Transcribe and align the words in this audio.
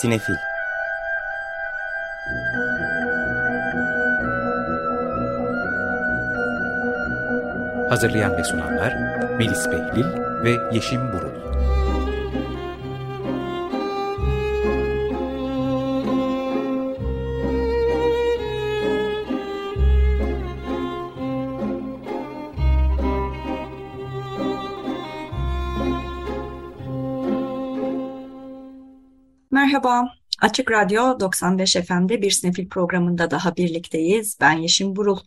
Sinefil. 0.00 0.34
Hazırlayan 7.88 8.36
ve 8.36 8.44
sunanlar 8.44 8.94
Melis 9.38 9.66
Behlil 9.70 10.06
ve 10.44 10.56
Yeşim 10.72 11.12
Burul 11.12 11.27
Merhaba, 29.78 30.14
Açık 30.40 30.70
Radyo 30.70 31.20
95 31.20 31.72
FM'de 31.72 32.22
bir 32.22 32.30
Sinefil 32.30 32.68
programında 32.68 33.30
daha 33.30 33.56
birlikteyiz. 33.56 34.38
Ben 34.40 34.52
Yeşim 34.52 34.96
Burul. 34.96 35.18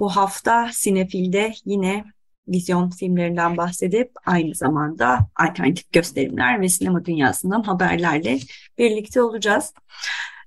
Bu 0.00 0.16
hafta 0.16 0.70
Sinefil'de 0.72 1.52
yine 1.64 2.04
vizyon 2.48 2.90
filmlerinden 2.90 3.56
bahsedip 3.56 4.12
aynı 4.26 4.54
zamanda 4.54 5.18
alternatif 5.36 5.92
gösterimler 5.92 6.60
ve 6.60 6.68
sinema 6.68 7.04
dünyasından 7.04 7.62
haberlerle 7.62 8.38
birlikte 8.78 9.22
olacağız. 9.22 9.74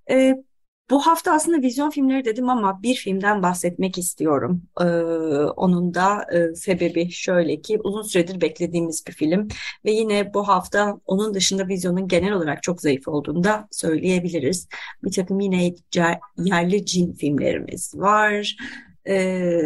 Ee, 0.09 0.35
bu 0.89 1.01
hafta 1.07 1.31
aslında 1.33 1.61
vizyon 1.61 1.89
filmleri 1.89 2.25
dedim 2.25 2.49
ama 2.49 2.83
bir 2.83 2.95
filmden 2.95 3.43
bahsetmek 3.43 3.97
istiyorum. 3.97 4.61
Ee, 4.81 4.85
onun 5.55 5.93
da 5.93 6.25
e, 6.33 6.55
sebebi 6.55 7.11
şöyle 7.11 7.61
ki 7.61 7.79
uzun 7.83 8.01
süredir 8.01 8.41
beklediğimiz 8.41 9.07
bir 9.07 9.13
film 9.13 9.47
ve 9.85 9.91
yine 9.91 10.33
bu 10.33 10.47
hafta 10.47 10.99
onun 11.05 11.33
dışında 11.33 11.67
vizyonun 11.67 12.07
genel 12.07 12.31
olarak 12.33 12.63
çok 12.63 12.81
zayıf 12.81 13.07
olduğunu 13.07 13.43
da 13.43 13.67
söyleyebiliriz. 13.71 14.67
Bir 15.03 15.11
takım 15.11 15.39
yine 15.39 15.73
yerli 16.37 16.85
cin 16.85 17.13
filmlerimiz 17.13 17.93
var. 17.95 18.55
Ee, 19.07 19.61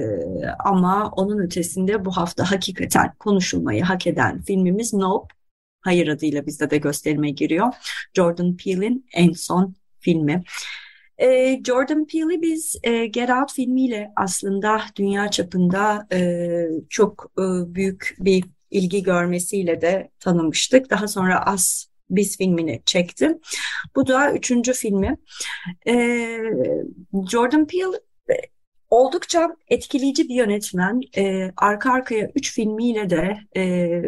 ama 0.66 1.12
onun 1.16 1.40
ötesinde 1.40 2.06
bu 2.06 2.12
hafta 2.18 2.52
hakikaten 2.52 3.14
konuşulmayı 3.20 3.84
hak 3.84 4.08
eden 4.08 4.42
filmimiz 4.42 4.94
Nope. 4.94 5.34
Hayır 5.82 6.08
adıyla 6.08 6.46
bizde 6.46 6.70
de 6.70 6.78
gösterime 6.78 7.32
giriyor. 7.32 7.74
Jordan 8.14 8.58
Peele'in 8.58 9.06
en 9.14 9.32
son 9.32 9.76
filmi. 10.00 10.44
E, 11.18 11.60
Jordan 11.64 12.06
Peele'i 12.06 12.42
biz 12.42 12.76
e, 12.84 13.06
Get 13.06 13.30
Out 13.30 13.54
filmiyle 13.54 14.12
aslında 14.16 14.82
dünya 14.96 15.32
çapında 15.32 16.08
e, 16.14 16.50
çok 16.90 17.32
e, 17.38 17.44
büyük 17.76 18.16
bir 18.20 18.44
ilgi 18.72 19.04
görmesiyle 19.04 19.82
de 19.82 20.10
tanımıştık. 20.20 20.90
Daha 20.90 21.08
sonra 21.08 21.46
As 21.46 21.86
Biz 22.10 22.38
filmini 22.38 22.82
çekti. 22.86 23.38
Bu 23.96 24.08
da 24.08 24.34
üçüncü 24.34 24.74
filmi. 24.74 25.18
E, 25.88 25.94
Jordan 27.32 27.68
Peele 27.68 27.98
e, 28.30 28.34
oldukça 28.90 29.56
etkileyici 29.68 30.30
bir 30.30 30.36
yönetmen. 30.36 31.02
E, 31.18 31.52
arka 31.58 31.94
arkaya 31.94 32.32
üç 32.36 32.54
filmiyle 32.54 33.10
de 33.10 33.38
e, 33.58 34.02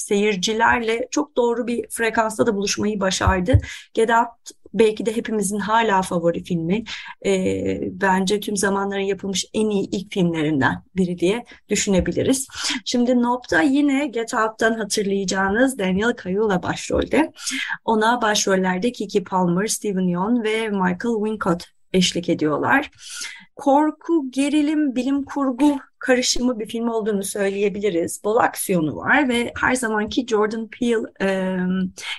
seyircilerle 0.00 1.08
çok 1.10 1.36
doğru 1.36 1.66
bir 1.66 1.86
frekansta 1.90 2.46
da 2.46 2.54
buluşmayı 2.54 3.00
başardı. 3.00 3.58
Get 3.94 4.10
Out 4.10 4.60
belki 4.74 5.06
de 5.06 5.16
hepimizin 5.16 5.58
hala 5.58 6.02
favori 6.02 6.44
filmi. 6.44 6.84
E, 7.26 7.32
bence 7.82 8.40
tüm 8.40 8.56
zamanların 8.56 9.00
yapılmış 9.00 9.44
en 9.54 9.70
iyi 9.70 9.88
ilk 9.90 10.12
filmlerinden 10.12 10.82
biri 10.96 11.18
diye 11.18 11.44
düşünebiliriz. 11.68 12.48
Şimdi 12.84 13.22
Nope'da 13.22 13.62
yine 13.62 14.06
Get 14.06 14.34
Out'tan 14.34 14.74
hatırlayacağınız 14.74 15.78
Daniel 15.78 16.12
Kaluuya 16.12 16.62
başrolde. 16.62 17.32
Ona 17.84 18.22
başrollerde 18.22 18.92
Kiki 18.92 19.24
Palmer, 19.24 19.66
Steven 19.66 20.08
Yeun 20.08 20.44
ve 20.44 20.68
Michael 20.68 21.14
Wincott 21.24 21.64
eşlik 21.92 22.28
ediyorlar. 22.28 22.90
Korku, 23.60 24.30
gerilim, 24.30 24.94
bilim 24.96 25.24
kurgu 25.24 25.78
karışımı 25.98 26.58
bir 26.60 26.66
film 26.66 26.88
olduğunu 26.88 27.22
söyleyebiliriz. 27.22 28.20
Bol 28.24 28.36
aksiyonu 28.36 28.96
var 28.96 29.28
ve 29.28 29.52
her 29.60 29.74
zamanki 29.74 30.26
Jordan 30.26 30.68
Peele 30.68 31.02
e, 31.20 31.56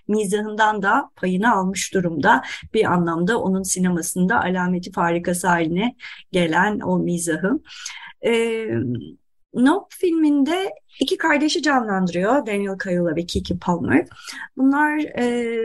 mizahından 0.07 0.81
da 0.81 1.11
payını 1.15 1.53
almış 1.53 1.93
durumda. 1.93 2.41
Bir 2.73 2.85
anlamda 2.85 3.41
onun 3.41 3.63
sinemasında 3.63 4.41
alameti 4.41 4.91
farikası 4.91 5.47
haline 5.47 5.95
gelen 6.31 6.79
o 6.79 6.99
mizahı. 6.99 7.59
E, 8.25 8.65
Nope 9.53 9.95
filminde 9.99 10.69
iki 10.99 11.17
kardeşi 11.17 11.61
canlandırıyor 11.61 12.45
Daniel 12.45 12.77
Kaluuya 12.77 13.15
ve 13.15 13.25
Kiki 13.25 13.59
Palmer. 13.59 14.07
Bunlar 14.57 14.99
e, 14.99 15.57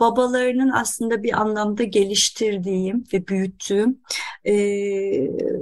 babalarının 0.00 0.70
aslında 0.70 1.22
bir 1.22 1.40
anlamda 1.40 1.84
geliştirdiğim 1.84 3.04
ve 3.12 3.28
büyüttüğüm 3.28 4.00
e, 4.44 4.54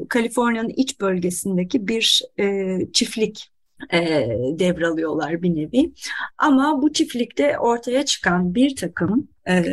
Kaliforniya'nın 0.09 0.73
iç 0.77 1.01
bölgesindeki 1.01 1.89
bir 1.89 2.23
e, 2.39 2.79
çiftlik 2.93 3.53
e, 3.93 3.99
devralıyorlar 4.59 5.43
bir 5.43 5.55
nevi. 5.55 5.93
Ama 6.39 6.83
bu 6.83 6.93
çiftlikte 6.93 7.59
ortaya 7.59 8.05
çıkan 8.05 8.55
bir 8.55 8.77
takım 8.77 9.29
e, 9.49 9.65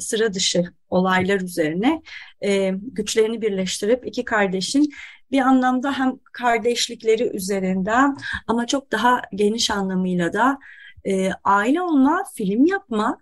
sıra 0.00 0.34
dışı 0.34 0.64
olaylar 0.90 1.40
üzerine 1.40 2.02
e, 2.44 2.70
güçlerini 2.82 3.42
birleştirip 3.42 4.06
iki 4.06 4.24
kardeşin 4.24 4.90
bir 5.30 5.40
anlamda 5.40 5.98
hem 5.98 6.18
kardeşlikleri 6.32 7.36
üzerinden 7.36 8.16
ama 8.46 8.66
çok 8.66 8.92
daha 8.92 9.22
geniş 9.34 9.70
anlamıyla 9.70 10.32
da 10.32 10.58
e, 11.04 11.30
aile 11.44 11.82
olma, 11.82 12.24
film 12.34 12.66
yapma 12.66 13.18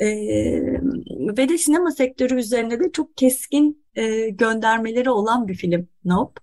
e, 0.00 0.06
ve 1.36 1.48
de 1.48 1.58
sinema 1.58 1.90
sektörü 1.90 2.38
üzerinde 2.38 2.80
de 2.80 2.92
çok 2.92 3.16
keskin 3.16 3.84
e, 3.94 4.28
göndermeleri 4.28 5.10
olan 5.10 5.48
bir 5.48 5.54
film 5.54 5.88
Nope. 6.04 6.40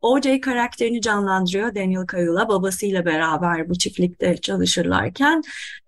O.J. 0.00 0.40
karakterini 0.40 1.00
canlandırıyor 1.00 1.74
Daniel 1.74 2.06
Kaluuya 2.06 2.48
babasıyla 2.48 3.04
beraber 3.04 3.68
bu 3.68 3.78
çiftlikte 3.78 4.36
çalışırlarken 4.36 5.42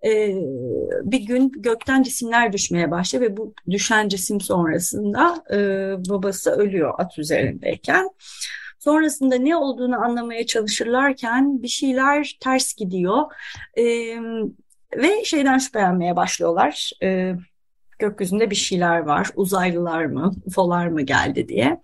e, 0.05 0.35
bir 1.03 1.19
gün 1.19 1.51
gökten 1.55 2.03
cisimler 2.03 2.53
düşmeye 2.53 2.91
başlıyor 2.91 3.25
ve 3.25 3.37
bu 3.37 3.53
düşen 3.69 4.09
cisim 4.09 4.41
sonrasında 4.41 5.43
e, 5.51 5.57
babası 6.09 6.51
ölüyor 6.51 6.93
at 6.97 7.19
üzerindeyken. 7.19 8.09
Sonrasında 8.79 9.35
ne 9.35 9.55
olduğunu 9.55 9.95
anlamaya 9.95 10.45
çalışırlarken 10.45 11.63
bir 11.63 11.67
şeyler 11.67 12.37
ters 12.39 12.73
gidiyor. 12.73 13.23
E, 13.77 14.15
ve 14.97 15.25
şeyden 15.25 15.57
şüphelenmeye 15.57 16.15
başlıyorlar. 16.15 16.91
E, 17.03 17.35
gökyüzünde 17.99 18.49
bir 18.49 18.55
şeyler 18.55 18.99
var. 18.99 19.29
Uzaylılar 19.35 20.05
mı, 20.05 20.31
UFO'lar 20.45 20.87
mı 20.87 21.01
geldi 21.01 21.47
diye. 21.47 21.81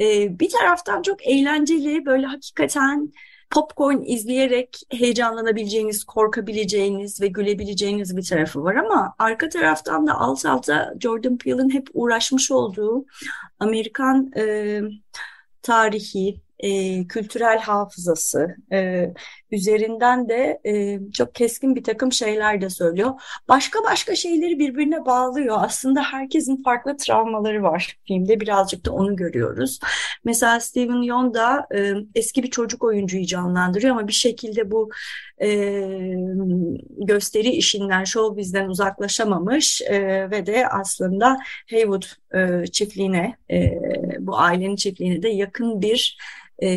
E, 0.00 0.38
bir 0.38 0.50
taraftan 0.50 1.02
çok 1.02 1.26
eğlenceli, 1.26 2.06
böyle 2.06 2.26
hakikaten 2.26 3.12
popcorn 3.50 4.02
izleyerek 4.06 4.78
heyecanlanabileceğiniz, 4.90 6.04
korkabileceğiniz 6.04 7.20
ve 7.20 7.26
gülebileceğiniz 7.26 8.16
bir 8.16 8.24
tarafı 8.24 8.64
var 8.64 8.74
ama 8.74 9.14
arka 9.18 9.48
taraftan 9.48 10.06
da 10.06 10.14
alt 10.14 10.46
alta 10.46 10.94
Jordan 11.00 11.38
Peele'in 11.38 11.70
hep 11.70 11.88
uğraşmış 11.94 12.50
olduğu 12.50 13.04
Amerikan 13.58 14.32
e, 14.36 14.80
tarihi, 15.62 16.40
e, 16.58 17.06
kültürel 17.06 17.58
hafızası 17.58 18.56
e, 18.72 19.10
üzerinden 19.50 20.28
de 20.28 20.60
e, 20.64 21.00
çok 21.12 21.34
keskin 21.34 21.76
bir 21.76 21.84
takım 21.84 22.12
şeyler 22.12 22.60
de 22.60 22.70
söylüyor. 22.70 23.10
Başka 23.48 23.84
başka 23.84 24.16
şeyleri 24.16 24.58
birbirine 24.58 25.06
bağlıyor. 25.06 25.56
Aslında 25.60 26.02
herkesin 26.02 26.62
farklı 26.62 26.96
travmaları 26.96 27.62
var. 27.62 27.96
Filmde 28.06 28.40
birazcık 28.40 28.86
da 28.86 28.92
onu 28.92 29.16
görüyoruz. 29.16 29.80
Mesela 30.24 30.60
Steven 30.60 31.02
Yeun 31.02 31.34
da 31.34 31.66
e, 31.74 31.94
eski 32.14 32.42
bir 32.42 32.50
çocuk 32.50 32.84
oyuncuyu 32.84 33.26
canlandırıyor 33.26 33.96
ama 33.96 34.08
bir 34.08 34.12
şekilde 34.12 34.70
bu 34.70 34.90
e, 35.42 35.48
gösteri 36.98 37.48
işinden, 37.48 38.04
show 38.04 38.36
bizden 38.36 38.68
uzaklaşamamış 38.68 39.82
e, 39.82 40.30
ve 40.30 40.46
de 40.46 40.68
aslında 40.68 41.38
Haywood 41.70 42.04
e, 42.34 42.66
çiftliğine, 42.66 43.36
e, 43.50 43.72
bu 44.20 44.38
ailenin 44.38 44.76
çiftliğine 44.76 45.22
de 45.22 45.28
yakın 45.28 45.82
bir 45.82 46.18
e, 46.62 46.68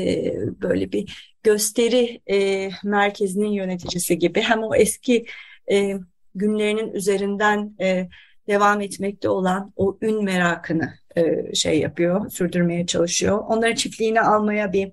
böyle 0.62 0.92
bir 0.92 1.33
gösteri 1.44 2.22
e, 2.32 2.70
merkezinin 2.84 3.52
yöneticisi 3.52 4.20
gibi 4.20 4.42
hem 4.42 4.64
o 4.64 4.76
eski 4.76 5.26
e, 5.72 5.98
günlerinin 6.36 6.94
üzerinden 6.94 7.76
e, 7.82 8.10
devam 8.48 8.82
etmekte 8.82 9.30
olan 9.30 9.74
o 9.76 9.98
ün 10.02 10.24
merakını 10.24 10.94
e, 11.16 11.56
şey 11.56 11.80
yapıyor, 11.80 12.30
sürdürmeye 12.30 12.86
çalışıyor. 12.86 13.44
Onları 13.48 13.76
çiftliğine 13.76 14.22
almaya 14.22 14.74
bir 14.74 14.92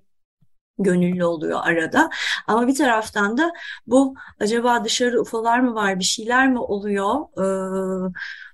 gönüllü 0.79 1.25
oluyor 1.25 1.59
arada. 1.63 2.09
Ama 2.47 2.67
bir 2.67 2.75
taraftan 2.75 3.37
da 3.37 3.53
bu 3.87 4.15
acaba 4.39 4.85
dışarı 4.85 5.21
ufolar 5.21 5.59
mı 5.59 5.75
var, 5.75 5.99
bir 5.99 6.03
şeyler 6.03 6.51
mi 6.51 6.59
oluyor 6.59 7.15
e, 7.37 7.45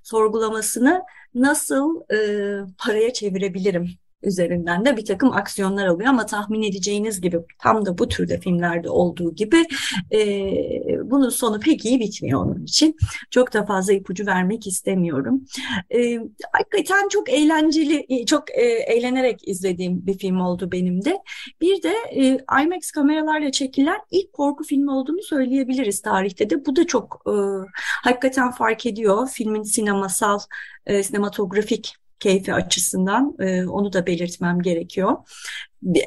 sorgulamasını 0.04 1.04
nasıl 1.34 2.02
e, 2.14 2.18
paraya 2.78 3.14
çevirebilirim 3.14 3.90
üzerinden 4.24 4.86
de 4.86 4.98
bir 4.98 5.06
takım 5.06 5.32
aksiyonlar 5.32 5.88
alıyor 5.88 6.10
ama 6.10 6.26
tahmin 6.26 6.64
edeceğiniz 6.64 7.22
gibi 7.22 7.40
tam 7.60 7.86
da 7.86 7.98
bu 7.98 8.08
türde 8.08 8.40
filmlerde 8.40 8.90
olduğu 8.90 9.36
gibi 9.36 9.66
e, 10.14 10.20
bunun 11.04 11.30
sonu 11.30 11.60
pek 11.60 11.86
iyi 11.86 12.00
bitmiyor 12.00 12.46
onun 12.46 12.64
için. 12.64 12.96
Çok 13.32 13.54
da 13.54 13.66
fazla 13.66 13.94
ipucu 13.94 14.26
vermek 14.26 14.68
istemiyorum. 14.68 15.46
E, 15.96 16.20
hakikaten 16.52 17.10
çok 17.10 17.30
eğlenceli, 17.30 18.26
çok 18.26 18.52
e, 18.52 18.64
eğlenerek 18.64 19.48
izlediğim 19.48 20.08
bir 20.08 20.18
film 20.18 20.40
oldu 20.40 20.72
benim 20.72 21.06
de. 21.06 21.18
Bir 21.62 21.84
de 21.84 21.94
e, 22.12 22.38
IMAX 22.64 22.92
kameralarla 22.92 23.52
çekilen 23.52 24.00
ilk 24.12 24.34
korku 24.34 24.64
filmi 24.64 24.92
olduğunu 24.92 25.24
söyleyebiliriz 25.24 26.02
tarihte 26.02 26.50
de. 26.50 26.66
Bu 26.66 26.76
da 26.76 26.88
çok 26.88 27.22
e, 27.28 27.34
hakikaten 28.04 28.52
fark 28.52 28.86
ediyor 28.86 29.28
filmin 29.34 29.64
sinemasal, 29.64 30.40
e, 30.86 31.04
sinematografik 31.04 32.07
keyfi 32.20 32.54
açısından 32.54 33.36
e, 33.40 33.68
onu 33.68 33.94
da 33.94 34.06
belirtmem 34.08 34.62
gerekiyor 34.62 35.18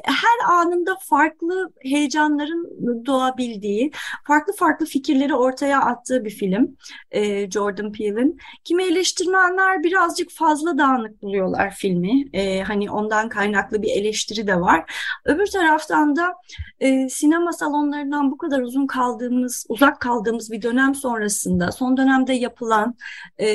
her 0.03 0.53
anında 0.53 0.95
farklı 1.01 1.73
heyecanların 1.81 2.69
doğabildiği, 3.05 3.91
farklı 4.27 4.53
farklı 4.53 4.85
fikirleri 4.85 5.35
ortaya 5.35 5.81
attığı 5.81 6.25
bir 6.25 6.29
film 6.29 6.77
e, 7.11 7.51
Jordan 7.51 7.91
Peele'in. 7.91 8.37
Kimi 8.63 8.83
eleştirmenler 8.83 9.83
birazcık 9.83 10.31
fazla 10.31 10.77
dağınık 10.77 11.21
buluyorlar 11.21 11.71
filmi. 11.71 12.25
E, 12.33 12.61
hani 12.61 12.91
ondan 12.91 13.29
kaynaklı 13.29 13.81
bir 13.81 13.89
eleştiri 13.89 14.47
de 14.47 14.61
var. 14.61 14.93
Öbür 15.25 15.47
taraftan 15.47 16.15
da 16.15 16.33
e, 16.79 17.09
sinema 17.09 17.53
salonlarından 17.53 18.31
bu 18.31 18.37
kadar 18.37 18.59
uzun 18.59 18.87
kaldığımız, 18.87 19.65
uzak 19.69 19.99
kaldığımız 19.99 20.51
bir 20.51 20.61
dönem 20.61 20.95
sonrasında 20.95 21.71
son 21.71 21.97
dönemde 21.97 22.33
yapılan 22.33 22.95
e, 23.39 23.47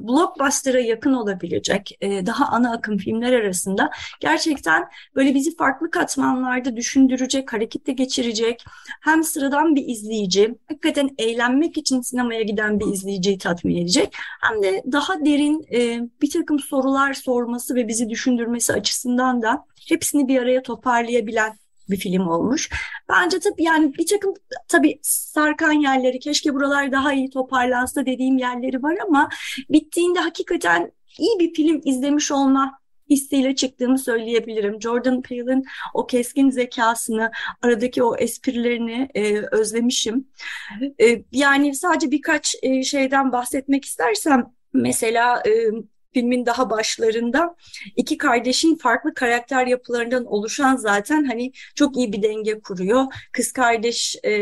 blockbuster'a 0.00 0.80
yakın 0.80 1.12
olabilecek 1.12 1.98
e, 2.00 2.26
daha 2.26 2.46
ana 2.46 2.72
akım 2.72 2.98
filmler 2.98 3.32
arasında 3.32 3.90
gerçekten 4.20 4.84
böyle 5.16 5.34
bizi 5.34 5.56
farklı 5.56 5.90
katmanlarda 5.90 6.76
düşündürecek, 6.76 7.52
harekette 7.52 7.92
geçirecek 7.92 8.64
hem 9.00 9.24
sıradan 9.24 9.76
bir 9.76 9.88
izleyici, 9.88 10.54
hakikaten 10.68 11.10
eğlenmek 11.18 11.76
için 11.78 12.00
sinemaya 12.00 12.42
giden 12.42 12.80
bir 12.80 12.86
izleyiciyi 12.86 13.38
tatmin 13.38 13.76
edecek 13.76 14.14
hem 14.40 14.62
de 14.62 14.82
daha 14.92 15.24
derin 15.24 15.66
e, 15.72 16.00
bir 16.22 16.30
takım 16.30 16.58
sorular 16.58 17.14
sorması 17.14 17.74
ve 17.74 17.88
bizi 17.88 18.10
düşündürmesi 18.10 18.72
açısından 18.72 19.42
da 19.42 19.64
hepsini 19.88 20.28
bir 20.28 20.38
araya 20.38 20.62
toparlayabilen 20.62 21.58
bir 21.90 21.96
film 21.96 22.28
olmuş. 22.28 22.70
Bence 23.08 23.40
tabii 23.40 23.62
yani 23.62 23.94
bir 23.94 24.06
takım 24.06 24.34
tabii 24.68 24.98
sarkan 25.02 25.72
yerleri 25.72 26.18
keşke 26.18 26.54
buralar 26.54 26.92
daha 26.92 27.12
iyi 27.12 27.30
toparlansa 27.30 28.06
dediğim 28.06 28.38
yerleri 28.38 28.82
var 28.82 28.96
ama 29.06 29.28
bittiğinde 29.70 30.20
hakikaten 30.20 30.92
iyi 31.18 31.40
bir 31.40 31.54
film 31.54 31.80
izlemiş 31.84 32.32
olma 32.32 32.78
hissiyle 33.10 33.54
çıktığımı 33.54 33.98
söyleyebilirim. 33.98 34.80
Jordan 34.80 35.22
Peele'in 35.22 35.64
o 35.94 36.06
keskin 36.06 36.50
zekasını, 36.50 37.30
aradaki 37.62 38.02
o 38.02 38.16
esprilerini 38.16 39.08
e, 39.14 39.38
özlemişim. 39.50 40.28
E, 41.00 41.22
yani 41.32 41.74
sadece 41.74 42.10
birkaç 42.10 42.54
e, 42.62 42.82
şeyden 42.82 43.32
bahsetmek 43.32 43.84
istersem, 43.84 44.46
mesela 44.72 45.42
e, 45.46 45.50
filmin 46.14 46.46
daha 46.46 46.70
başlarında 46.70 47.56
iki 47.96 48.18
kardeşin 48.18 48.76
farklı 48.76 49.14
karakter 49.14 49.66
yapılarından 49.66 50.24
oluşan 50.24 50.76
zaten 50.76 51.24
hani 51.24 51.52
çok 51.74 51.96
iyi 51.96 52.12
bir 52.12 52.22
denge 52.22 52.60
kuruyor. 52.60 53.04
Kız 53.32 53.52
kardeş 53.52 54.16
e, 54.24 54.32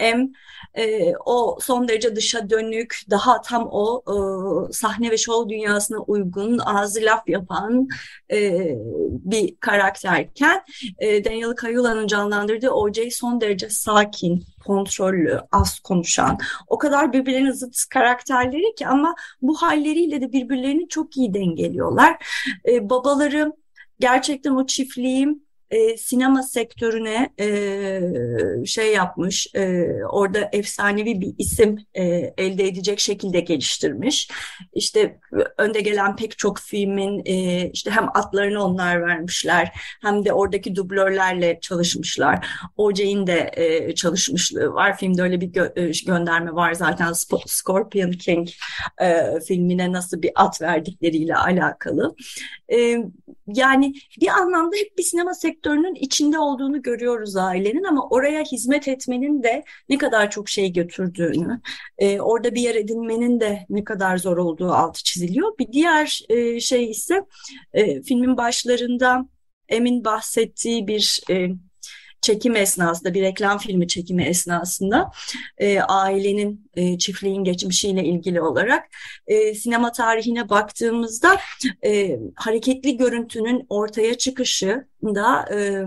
M 0.00 0.32
e, 0.74 1.12
o 1.26 1.58
son 1.60 1.88
derece 1.88 2.16
dışa 2.16 2.50
dönük, 2.50 3.00
daha 3.10 3.40
tam 3.40 3.68
o 3.70 4.02
e, 4.06 4.72
sahne 4.72 5.10
ve 5.10 5.16
şov 5.16 5.48
dünyasına 5.48 5.98
uygun, 5.98 6.58
ağzı 6.58 7.00
laf 7.00 7.28
yapan 7.28 7.88
e, 8.32 8.58
bir 9.10 9.56
karakterken 9.56 10.64
e, 10.98 11.24
Daniel 11.24 11.54
Kaluuya'nın 11.54 12.06
canlandırdığı 12.06 12.70
O.J. 12.70 13.10
son 13.10 13.40
derece 13.40 13.70
sakin, 13.70 14.44
kontrollü, 14.66 15.40
az 15.52 15.78
konuşan, 15.78 16.38
o 16.66 16.78
kadar 16.78 17.12
birbirlerine 17.12 17.52
zıt 17.52 17.86
karakterleri 17.90 18.74
ki 18.74 18.86
ama 18.86 19.14
bu 19.42 19.62
halleriyle 19.62 20.20
de 20.20 20.32
birbirlerini 20.32 20.88
çok 20.88 21.16
iyi 21.16 21.34
dengeliyorlar. 21.34 22.16
E, 22.68 22.90
babaları 22.90 23.52
gerçekten 24.00 24.50
o 24.50 24.66
çiftliğin 24.66 25.47
e, 25.70 25.96
sinema 25.96 26.42
sektörüne 26.42 27.30
e, 27.40 28.66
şey 28.66 28.92
yapmış, 28.92 29.46
e, 29.54 29.86
orada 30.10 30.48
efsanevi 30.52 31.20
bir 31.20 31.34
isim 31.38 31.78
e, 31.94 32.04
elde 32.38 32.68
edecek 32.68 33.00
şekilde 33.00 33.40
geliştirmiş. 33.40 34.30
İşte 34.74 35.20
önde 35.58 35.80
gelen 35.80 36.16
pek 36.16 36.38
çok 36.38 36.58
filmin 36.58 37.22
e, 37.24 37.70
işte 37.70 37.90
hem 37.90 38.08
atlarını 38.14 38.64
onlar 38.64 39.06
vermişler 39.06 39.72
hem 40.02 40.24
de 40.24 40.32
oradaki 40.32 40.76
dublörlerle 40.76 41.58
çalışmışlar. 41.60 42.46
OJ'in 42.76 43.26
de 43.26 43.50
e, 43.52 43.94
çalışmışlığı 43.94 44.72
var. 44.72 44.96
Filmde 44.96 45.22
öyle 45.22 45.40
bir 45.40 45.46
gö 45.46 45.68
e, 45.76 45.90
gönderme 46.06 46.52
var 46.52 46.74
zaten 46.74 47.12
Scorpion 47.46 48.12
King 48.12 48.48
e, 49.00 49.40
filmine 49.40 49.92
nasıl 49.92 50.22
bir 50.22 50.30
at 50.34 50.62
verdikleriyle 50.62 51.36
alakalı. 51.36 52.14
E, 52.72 52.98
yani 53.46 53.94
bir 54.20 54.28
anlamda 54.28 54.76
hep 54.76 54.98
bir 54.98 55.02
sinema 55.02 55.34
sektörünün 55.58 55.94
içinde 55.94 56.38
olduğunu 56.38 56.82
görüyoruz 56.82 57.36
ailenin 57.36 57.84
ama 57.84 58.08
oraya 58.08 58.42
hizmet 58.42 58.88
etmenin 58.88 59.42
de 59.42 59.64
ne 59.88 59.98
kadar 59.98 60.30
çok 60.30 60.48
şey 60.48 60.72
götürdüğünü, 60.72 61.60
e, 61.98 62.20
orada 62.20 62.54
bir 62.54 62.60
yer 62.60 62.74
edinmenin 62.74 63.40
de 63.40 63.66
ne 63.68 63.84
kadar 63.84 64.16
zor 64.18 64.36
olduğu 64.36 64.72
altı 64.72 65.02
çiziliyor. 65.04 65.58
Bir 65.58 65.72
diğer 65.72 66.20
e, 66.28 66.60
şey 66.60 66.90
ise 66.90 67.24
e, 67.72 68.02
filmin 68.02 68.36
başlarında 68.36 69.28
Emin 69.68 70.04
bahsettiği 70.04 70.86
bir 70.86 71.20
e, 71.30 71.48
çekim 72.20 72.56
esnasında, 72.56 73.14
bir 73.14 73.22
reklam 73.22 73.58
filmi 73.58 73.88
çekimi 73.88 74.24
esnasında 74.24 75.10
e, 75.58 75.80
ailenin, 75.80 76.70
e, 76.74 76.98
çiftliğin 76.98 77.44
geçmişiyle 77.44 78.04
ilgili 78.04 78.40
olarak 78.40 78.84
e, 79.26 79.54
sinema 79.54 79.92
tarihine 79.92 80.48
baktığımızda 80.48 81.36
e, 81.84 82.18
hareketli 82.36 82.96
görüntünün 82.96 83.66
ortaya 83.68 84.18
çıkışı 84.18 84.84
da 85.02 85.48
e, 85.54 85.84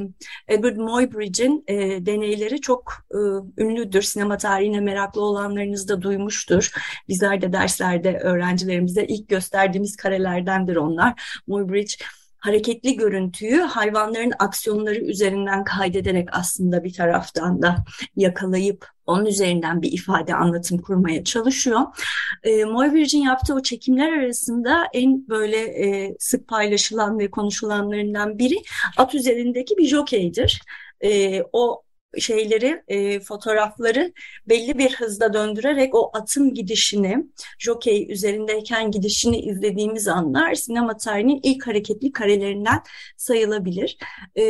Edward 0.47 0.77
Muybridge'in 0.77 1.63
e, 1.67 2.05
deneyleri 2.05 2.61
çok 2.61 2.93
e, 3.11 3.17
ünlüdür. 3.63 4.01
Sinema 4.01 4.37
tarihine 4.37 4.79
meraklı 4.79 5.21
olanlarınız 5.21 5.89
da 5.89 6.01
duymuştur. 6.01 6.71
Bizler 7.09 7.41
de 7.41 7.53
derslerde 7.53 8.17
öğrencilerimize 8.17 9.05
ilk 9.05 9.29
gösterdiğimiz 9.29 9.95
karelerdendir 9.95 10.75
onlar. 10.75 11.41
Muybridge 11.47 11.93
hareketli 12.41 12.95
görüntüyü 12.95 13.61
hayvanların 13.61 14.33
aksiyonları 14.39 14.99
üzerinden 14.99 15.63
kaydederek 15.63 16.29
aslında 16.31 16.83
bir 16.83 16.93
taraftan 16.93 17.61
da 17.61 17.75
yakalayıp 18.15 18.87
onun 19.05 19.25
üzerinden 19.25 19.81
bir 19.81 19.91
ifade 19.91 20.35
anlatım 20.35 20.77
kurmaya 20.77 21.23
çalışıyor. 21.23 21.81
E, 22.43 22.65
Moyvirgin 22.65 23.21
yaptığı 23.21 23.55
o 23.55 23.61
çekimler 23.61 24.13
arasında 24.13 24.87
en 24.93 25.27
böyle 25.29 25.57
e, 25.57 26.15
sık 26.19 26.47
paylaşılan 26.47 27.19
ve 27.19 27.31
konuşulanlarından 27.31 28.39
biri 28.39 28.55
at 28.97 29.15
üzerindeki 29.15 29.77
bir 29.77 29.87
jokeydir. 29.87 30.61
E, 31.01 31.41
o 31.53 31.83
şeyleri, 32.19 32.83
e, 32.87 33.19
fotoğrafları 33.19 34.13
belli 34.49 34.77
bir 34.77 34.95
hızda 34.95 35.33
döndürerek 35.33 35.95
o 35.95 36.11
atın 36.13 36.53
gidişini, 36.53 37.25
jokey 37.59 38.11
üzerindeyken 38.11 38.91
gidişini 38.91 39.39
izlediğimiz 39.39 40.07
anlar 40.07 40.55
sinema 40.55 40.97
tarihinin 40.97 41.39
ilk 41.43 41.67
hareketli 41.67 42.11
karelerinden 42.11 42.79
sayılabilir. 43.17 43.97
E, 44.35 44.43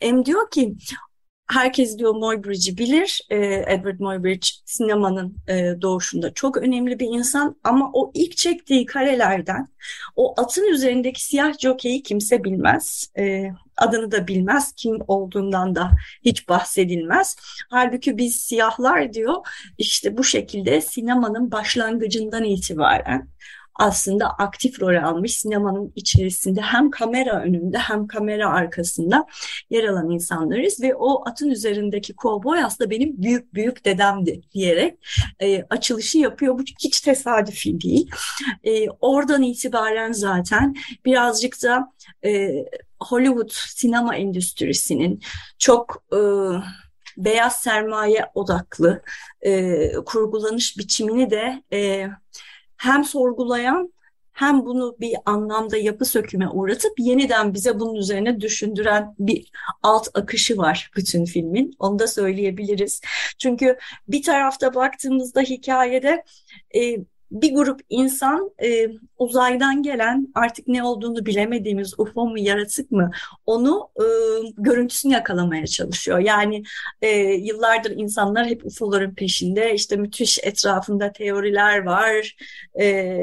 em 0.00 0.24
diyor 0.24 0.50
ki 0.50 0.74
herkes 1.48 1.98
diyor 1.98 2.14
Muybridge'i 2.14 2.78
bilir. 2.78 3.20
E, 3.30 3.36
Edward 3.66 4.00
Muybridge 4.00 4.48
sinemanın 4.64 5.36
e, 5.48 5.82
doğuşunda 5.82 6.34
çok 6.34 6.56
önemli 6.56 6.98
bir 6.98 7.06
insan 7.06 7.56
ama 7.64 7.90
o 7.92 8.10
ilk 8.14 8.36
çektiği 8.36 8.86
karelerden 8.86 9.68
o 10.16 10.40
atın 10.40 10.72
üzerindeki 10.72 11.24
siyah 11.24 11.58
jokeyi 11.58 12.02
kimse 12.02 12.44
bilmez. 12.44 13.10
E, 13.18 13.50
adını 13.76 14.12
da 14.12 14.28
bilmez, 14.28 14.72
kim 14.76 14.98
olduğundan 15.08 15.74
da 15.74 15.90
hiç 16.24 16.48
bahsedilmez. 16.48 17.36
Halbuki 17.70 18.18
biz 18.18 18.36
siyahlar 18.36 19.12
diyor 19.12 19.34
işte 19.78 20.18
bu 20.18 20.24
şekilde 20.24 20.80
sinemanın 20.80 21.52
başlangıcından 21.52 22.44
itibaren 22.44 23.28
aslında 23.78 24.30
aktif 24.30 24.80
rol 24.80 25.02
almış 25.02 25.38
sinemanın 25.38 25.92
içerisinde 25.96 26.60
hem 26.60 26.90
kamera 26.90 27.42
önünde 27.42 27.78
hem 27.78 28.06
kamera 28.06 28.50
arkasında 28.50 29.26
yer 29.70 29.84
alan 29.84 30.10
insanlarız 30.10 30.82
ve 30.82 30.94
o 30.94 31.28
atın 31.28 31.48
üzerindeki 31.48 32.14
kovboy 32.16 32.64
aslında 32.64 32.90
benim 32.90 33.22
büyük 33.22 33.54
büyük 33.54 33.84
dedemdi 33.84 34.40
diyerek 34.54 34.98
e, 35.40 35.62
açılışı 35.70 36.18
yapıyor. 36.18 36.58
Bu 36.58 36.62
hiç 36.62 37.00
tesadüfi 37.00 37.80
değil. 37.80 38.10
E, 38.64 38.90
oradan 38.90 39.42
itibaren 39.42 40.12
zaten 40.12 40.74
birazcık 41.04 41.62
da 41.62 41.92
e, 42.24 42.64
Hollywood 43.00 43.50
sinema 43.52 44.16
endüstrisinin 44.16 45.22
çok 45.58 46.04
e, 46.12 46.18
beyaz 47.16 47.62
sermaye 47.62 48.26
odaklı 48.34 49.02
e, 49.40 49.92
kurgulanış 50.06 50.78
biçimini 50.78 51.30
de 51.30 51.62
e, 51.72 52.08
hem 52.78 53.04
sorgulayan 53.04 53.92
hem 54.32 54.66
bunu 54.66 54.96
bir 55.00 55.14
anlamda 55.26 55.76
yapı 55.76 56.04
söküme 56.04 56.48
uğratıp 56.48 56.92
yeniden 56.98 57.54
bize 57.54 57.80
bunun 57.80 57.94
üzerine 57.94 58.40
düşündüren 58.40 59.14
bir 59.18 59.50
alt 59.82 60.08
akışı 60.14 60.58
var 60.58 60.90
bütün 60.96 61.24
filmin. 61.24 61.76
Onu 61.78 61.98
da 61.98 62.06
söyleyebiliriz. 62.06 63.00
Çünkü 63.38 63.78
bir 64.08 64.22
tarafta 64.22 64.74
baktığımızda 64.74 65.40
hikayede 65.40 66.24
e, 66.76 66.96
bir 67.30 67.54
grup 67.54 67.80
insan 67.88 68.50
e, 68.62 68.88
uzaydan 69.18 69.82
gelen 69.82 70.28
artık 70.34 70.68
ne 70.68 70.82
olduğunu 70.84 71.26
bilemediğimiz 71.26 72.00
UFO 72.00 72.26
mu 72.26 72.38
yaratık 72.38 72.90
mı 72.90 73.10
onu 73.46 73.88
e, 73.96 74.04
görüntüsünü 74.58 75.12
yakalamaya 75.12 75.66
çalışıyor. 75.66 76.18
Yani 76.18 76.62
e, 77.02 77.08
yıllardır 77.32 77.90
insanlar 77.90 78.46
hep 78.46 78.66
UFO'ların 78.66 79.14
peşinde 79.14 79.74
işte 79.74 79.96
müthiş 79.96 80.38
etrafında 80.42 81.12
teoriler 81.12 81.82
var 81.82 82.36
e, 82.80 83.18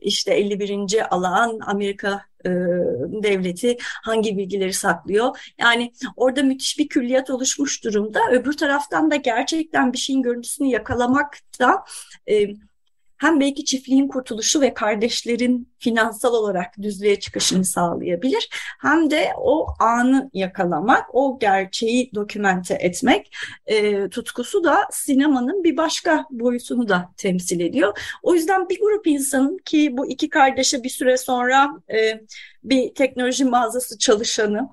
işte 0.00 0.34
51. 0.34 1.14
alan 1.14 1.60
Amerika 1.66 2.22
e, 2.44 2.50
devleti 3.22 3.76
hangi 3.80 4.38
bilgileri 4.38 4.72
saklıyor. 4.72 5.52
Yani 5.58 5.92
orada 6.16 6.42
müthiş 6.42 6.78
bir 6.78 6.88
külliyat 6.88 7.30
oluşmuş 7.30 7.84
durumda. 7.84 8.20
Öbür 8.30 8.52
taraftan 8.52 9.10
da 9.10 9.16
gerçekten 9.16 9.92
bir 9.92 9.98
şeyin 9.98 10.22
görüntüsünü 10.22 10.68
yakalamak 10.68 11.38
da 11.60 11.84
e, 12.30 12.48
hem 13.22 13.40
belki 13.40 13.64
çiftliğin 13.64 14.08
kurtuluşu 14.08 14.60
ve 14.60 14.74
kardeşlerin 14.74 15.68
finansal 15.78 16.34
olarak 16.34 16.82
düzlüğe 16.82 17.20
çıkışını 17.20 17.64
sağlayabilir. 17.64 18.48
Hem 18.80 19.10
de 19.10 19.28
o 19.36 19.66
anı 19.78 20.30
yakalamak, 20.32 21.14
o 21.14 21.38
gerçeği 21.38 22.10
dokümente 22.14 22.74
etmek 22.74 23.36
e, 23.66 24.08
tutkusu 24.08 24.64
da 24.64 24.88
sinemanın 24.90 25.64
bir 25.64 25.76
başka 25.76 26.26
boyutunu 26.30 26.88
da 26.88 27.08
temsil 27.16 27.60
ediyor. 27.60 27.98
O 28.22 28.34
yüzden 28.34 28.68
bir 28.68 28.80
grup 28.80 29.06
insanın 29.06 29.58
ki 29.58 29.96
bu 29.96 30.06
iki 30.06 30.28
kardeşe 30.28 30.82
bir 30.82 30.88
süre 30.88 31.16
sonra 31.16 31.70
e, 31.94 32.20
bir 32.64 32.94
teknoloji 32.94 33.44
mağazası 33.44 33.98
çalışanı 33.98 34.68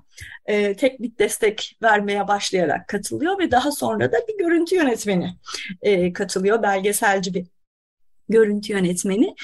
e, 0.46 0.76
teknik 0.76 1.18
destek 1.18 1.78
vermeye 1.82 2.28
başlayarak 2.28 2.88
katılıyor 2.88 3.38
ve 3.38 3.50
daha 3.50 3.72
sonra 3.72 4.12
da 4.12 4.16
bir 4.28 4.38
görüntü 4.38 4.76
yönetmeni 4.76 5.34
e, 5.82 6.12
katılıyor, 6.12 6.62
belgeselci 6.62 7.34
bir 7.34 7.46
görüntü 8.30 8.72
yönetmeni. 8.72 9.34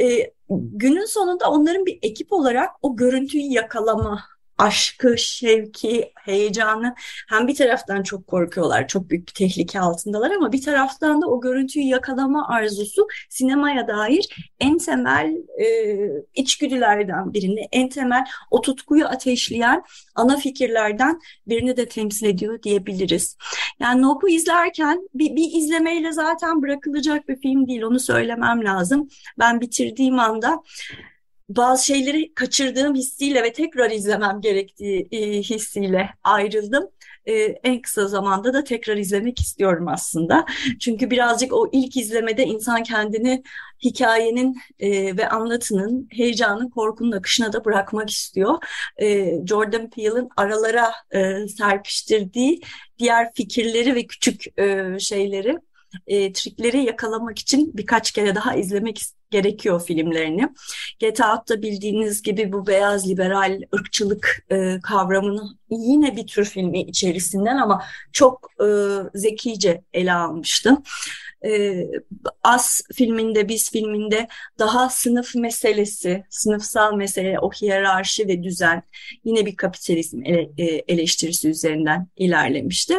E, 0.00 0.32
günün 0.50 1.06
sonunda 1.06 1.50
onların 1.50 1.86
bir 1.86 1.98
ekip 2.02 2.32
olarak 2.32 2.70
o 2.82 2.96
görüntüyü 2.96 3.44
yakalama 3.44 4.20
aşkı, 4.62 5.18
şevki, 5.18 6.12
heyecanı 6.14 6.94
hem 7.28 7.48
bir 7.48 7.54
taraftan 7.54 8.02
çok 8.02 8.26
korkuyorlar, 8.26 8.88
çok 8.88 9.10
büyük 9.10 9.28
bir 9.28 9.32
tehlike 9.32 9.80
altındalar 9.80 10.30
ama 10.30 10.52
bir 10.52 10.62
taraftan 10.62 11.22
da 11.22 11.26
o 11.26 11.40
görüntüyü 11.40 11.84
yakalama 11.84 12.48
arzusu 12.48 13.06
sinemaya 13.30 13.88
dair 13.88 14.52
en 14.60 14.78
temel 14.78 15.34
e, 15.62 15.96
içgüdülerden 16.34 17.34
birini, 17.34 17.68
en 17.72 17.88
temel 17.88 18.24
o 18.50 18.60
tutkuyu 18.60 19.06
ateşleyen 19.06 19.82
ana 20.14 20.36
fikirlerden 20.36 21.20
birini 21.46 21.76
de 21.76 21.88
temsil 21.88 22.26
ediyor 22.26 22.62
diyebiliriz. 22.62 23.36
Yani 23.80 24.02
Nope'u 24.02 24.30
izlerken 24.30 25.08
bir, 25.14 25.36
bir 25.36 25.58
izlemeyle 25.58 26.12
zaten 26.12 26.62
bırakılacak 26.62 27.28
bir 27.28 27.40
film 27.40 27.68
değil, 27.68 27.82
onu 27.82 28.00
söylemem 28.00 28.64
lazım. 28.64 29.08
Ben 29.38 29.60
bitirdiğim 29.60 30.18
anda 30.18 30.62
bazı 31.48 31.86
şeyleri 31.86 32.34
kaçırdığım 32.34 32.94
hissiyle 32.94 33.42
ve 33.42 33.52
tekrar 33.52 33.90
izlemem 33.90 34.40
gerektiği 34.40 35.08
e, 35.12 35.42
hissiyle 35.42 36.10
ayrıldım. 36.24 36.88
E, 37.26 37.34
en 37.42 37.82
kısa 37.82 38.08
zamanda 38.08 38.54
da 38.54 38.64
tekrar 38.64 38.96
izlemek 38.96 39.40
istiyorum 39.40 39.88
aslında. 39.88 40.46
Çünkü 40.80 41.10
birazcık 41.10 41.52
o 41.52 41.70
ilk 41.72 41.96
izlemede 41.96 42.44
insan 42.44 42.82
kendini 42.82 43.42
hikayenin 43.84 44.56
e, 44.78 45.16
ve 45.16 45.28
anlatının, 45.28 46.08
heyecanın, 46.10 46.70
korkunun 46.70 47.12
akışına 47.12 47.52
da 47.52 47.64
bırakmak 47.64 48.10
istiyor. 48.10 48.58
Jordan 49.46 49.90
Peele'ın 49.90 50.28
aralara 50.36 50.92
serpiştirdiği 51.58 52.60
diğer 52.98 53.32
fikirleri 53.34 53.94
ve 53.94 54.06
küçük 54.06 54.44
şeyleri 55.00 55.58
trikleri 56.08 56.84
yakalamak 56.84 57.38
için 57.38 57.70
birkaç 57.74 58.12
kere 58.12 58.34
daha 58.34 58.54
izlemek 58.54 58.98
gerekiyor 59.32 59.82
filmlerini. 59.86 60.48
Get 60.98 61.20
Out'ta 61.20 61.62
bildiğiniz 61.62 62.22
gibi 62.22 62.52
bu 62.52 62.66
beyaz 62.66 63.08
liberal 63.08 63.60
ırkçılık 63.74 64.46
e, 64.50 64.80
kavramını 64.82 65.42
yine 65.70 66.16
bir 66.16 66.26
tür 66.26 66.44
filmi 66.44 66.80
içerisinden 66.80 67.56
ama 67.56 67.82
çok 68.12 68.50
e, 68.60 68.66
zekice 69.14 69.82
ele 69.92 70.12
almıştı. 70.12 70.76
E, 71.44 71.84
As 72.42 72.80
filminde, 72.94 73.48
Biz 73.48 73.70
filminde 73.70 74.28
daha 74.58 74.88
sınıf 74.88 75.34
meselesi, 75.34 76.24
sınıfsal 76.30 76.94
mesele, 76.94 77.38
o 77.38 77.50
hiyerarşi 77.50 78.28
ve 78.28 78.42
düzen 78.42 78.82
yine 79.24 79.46
bir 79.46 79.56
kapitalizm 79.56 80.24
ele, 80.24 80.50
e, 80.58 80.64
eleştirisi 80.64 81.48
üzerinden 81.48 82.06
ilerlemişti. 82.16 82.94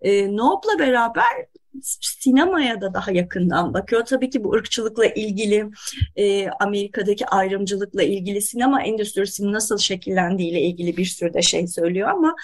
E, 0.00 0.36
Nope'la 0.36 0.78
beraber 0.78 1.46
sinemaya 1.82 2.80
da 2.80 2.94
daha 2.94 3.10
yakından 3.12 3.74
bakıyor. 3.74 4.04
Tabii 4.04 4.30
ki 4.30 4.44
bu 4.44 4.52
ırkçılıkla 4.52 5.06
ilgili, 5.06 5.70
e, 6.16 6.48
Amerika'daki 6.48 7.26
ayrımcılıkla 7.26 8.02
ilgili, 8.02 8.42
sinema 8.42 8.82
endüstrisinin 8.82 9.52
nasıl 9.52 9.78
şekillendiğiyle 9.78 10.60
ilgili 10.60 10.96
bir 10.96 11.04
sürü 11.04 11.34
de 11.34 11.42
şey 11.42 11.66
söylüyor 11.66 12.08
ama 12.08 12.34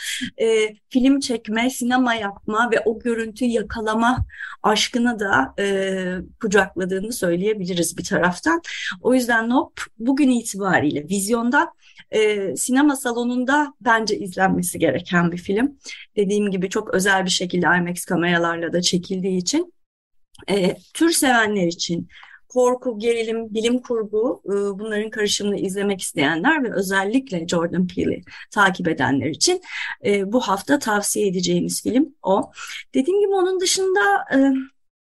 e, 0.42 0.74
film 0.90 1.20
çekme, 1.20 1.70
sinema 1.70 2.14
yapma 2.14 2.70
ve 2.70 2.80
o 2.84 2.98
görüntüyü 2.98 3.50
yakalama 3.50 4.26
aşkını 4.62 5.20
da 5.20 5.54
e, 5.58 5.96
kucakladığını 6.40 7.12
söyleyebiliriz 7.12 7.98
bir 7.98 8.04
taraftan. 8.04 8.62
O 9.02 9.14
yüzden 9.14 9.50
Nope 9.50 9.82
bugün 9.98 10.30
itibariyle 10.30 11.08
vizyondan 11.08 11.68
e, 12.10 12.56
sinema 12.56 12.96
salonunda 12.96 13.74
bence 13.80 14.18
izlenmesi 14.18 14.78
gereken 14.78 15.32
bir 15.32 15.38
film. 15.38 15.78
Dediğim 16.16 16.50
gibi 16.50 16.68
çok 16.68 16.94
özel 16.94 17.24
bir 17.24 17.30
şekilde 17.30 17.66
IMAX 17.66 18.04
kameralarla 18.04 18.72
da 18.72 18.82
çekildiği 19.16 19.38
için 19.38 19.74
e, 20.48 20.76
tür 20.94 21.10
sevenler 21.10 21.66
için 21.66 22.08
korku, 22.48 22.98
gerilim, 22.98 23.54
bilim 23.54 23.78
kurgu 23.82 24.42
e, 24.46 24.52
bunların 24.78 25.10
karışımını 25.10 25.58
izlemek 25.58 26.00
isteyenler 26.00 26.64
ve 26.64 26.74
özellikle 26.74 27.48
Jordan 27.48 27.86
Peele'i 27.86 28.22
takip 28.50 28.88
edenler 28.88 29.26
için 29.26 29.60
e, 30.04 30.32
bu 30.32 30.40
hafta 30.40 30.78
tavsiye 30.78 31.26
edeceğimiz 31.26 31.82
film 31.82 32.14
o. 32.22 32.50
Dediğim 32.94 33.20
gibi 33.20 33.34
onun 33.34 33.60
dışında 33.60 34.00
e, 34.34 34.38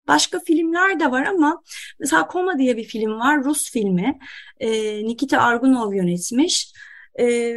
başka 0.08 0.40
filmler 0.40 1.00
de 1.00 1.12
var 1.12 1.26
ama 1.26 1.62
mesela 2.00 2.28
Koma 2.28 2.58
diye 2.58 2.78
bir 2.78 2.84
film 2.84 3.20
var, 3.20 3.44
Rus 3.44 3.72
filmi. 3.72 4.20
Nikita 5.04 5.42
Argunov 5.42 5.94
yönetmiş. 5.94 6.74
E, 7.20 7.56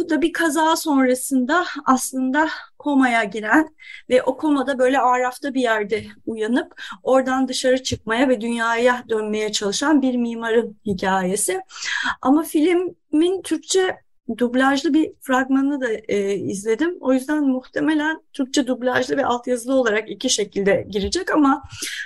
bu 0.00 0.10
da 0.10 0.22
bir 0.22 0.32
kaza 0.32 0.76
sonrasında 0.76 1.64
aslında 1.86 2.48
komaya 2.78 3.24
giren 3.24 3.68
ve 4.10 4.22
o 4.22 4.36
komada 4.36 4.78
böyle 4.78 4.98
arafta 4.98 5.54
bir 5.54 5.60
yerde 5.60 6.04
uyanıp 6.26 6.82
oradan 7.02 7.48
dışarı 7.48 7.82
çıkmaya 7.82 8.28
ve 8.28 8.40
dünyaya 8.40 9.04
dönmeye 9.08 9.52
çalışan 9.52 10.02
bir 10.02 10.16
mimarın 10.16 10.76
hikayesi. 10.86 11.60
Ama 12.22 12.42
filmin 12.42 13.42
Türkçe 13.42 13.96
dublajlı 14.38 14.94
bir 14.94 15.12
fragmanını 15.20 15.80
da 15.80 15.88
e, 16.08 16.34
izledim. 16.34 16.96
O 17.00 17.12
yüzden 17.12 17.44
muhtemelen 17.44 18.22
Türkçe 18.32 18.66
dublajlı 18.66 19.16
ve 19.16 19.26
altyazılı 19.26 19.74
olarak 19.74 20.10
iki 20.10 20.30
şekilde 20.30 20.86
girecek 20.90 21.34
ama 21.34 21.62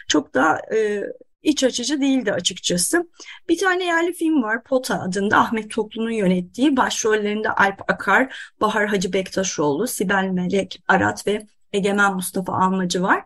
çok 0.08 0.34
da 0.34 0.60
e, 0.74 1.02
iç 1.44 1.64
açıcı 1.64 2.00
değildi 2.00 2.32
açıkçası. 2.32 3.08
Bir 3.48 3.58
tane 3.58 3.84
yerli 3.84 4.12
film 4.12 4.42
var 4.42 4.64
Pota 4.64 5.00
adında 5.00 5.38
Ahmet 5.38 5.70
Toklu'nun 5.70 6.10
yönettiği. 6.10 6.76
Başrollerinde 6.76 7.50
Alp 7.50 7.90
Akar, 7.90 8.52
Bahar 8.60 8.86
Hacı 8.86 9.12
Bektaşoğlu, 9.12 9.86
Sibel 9.86 10.24
Melek 10.24 10.82
Arat 10.88 11.26
ve 11.26 11.46
Egemen 11.72 12.14
Mustafa 12.14 12.52
Almacı 12.52 13.02
var. 13.02 13.24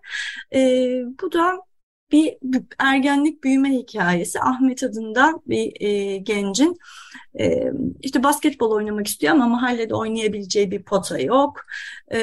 E, 0.54 0.60
bu 1.22 1.32
da 1.32 1.68
bir 2.12 2.36
ergenlik 2.78 3.44
büyüme 3.44 3.70
hikayesi. 3.70 4.40
Ahmet 4.40 4.82
adında 4.82 5.40
bir 5.46 5.72
e, 5.80 6.16
gencin 6.16 6.78
e, 7.40 7.72
işte 8.00 8.22
basketbol 8.22 8.70
oynamak 8.70 9.06
istiyor 9.06 9.32
ama 9.34 9.46
mahallede 9.46 9.94
oynayabileceği 9.94 10.70
bir 10.70 10.82
pota 10.82 11.18
yok. 11.18 11.66
E, 12.12 12.18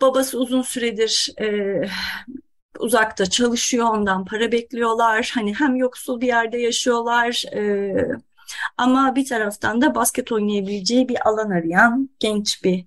babası 0.00 0.38
uzun 0.38 0.62
süredir 0.62 1.28
e, 1.40 1.80
uzakta 2.82 3.26
çalışıyor, 3.26 3.86
ondan 3.86 4.24
para 4.24 4.52
bekliyorlar. 4.52 5.30
Hani 5.34 5.54
hem 5.54 5.76
yoksul 5.76 6.20
bir 6.20 6.26
yerde 6.26 6.58
yaşıyorlar 6.58 7.44
e, 7.54 7.94
ama 8.76 9.16
bir 9.16 9.26
taraftan 9.26 9.80
da 9.80 9.94
basket 9.94 10.32
oynayabileceği 10.32 11.08
bir 11.08 11.28
alan 11.28 11.50
arayan 11.50 12.10
genç 12.20 12.64
bir 12.64 12.84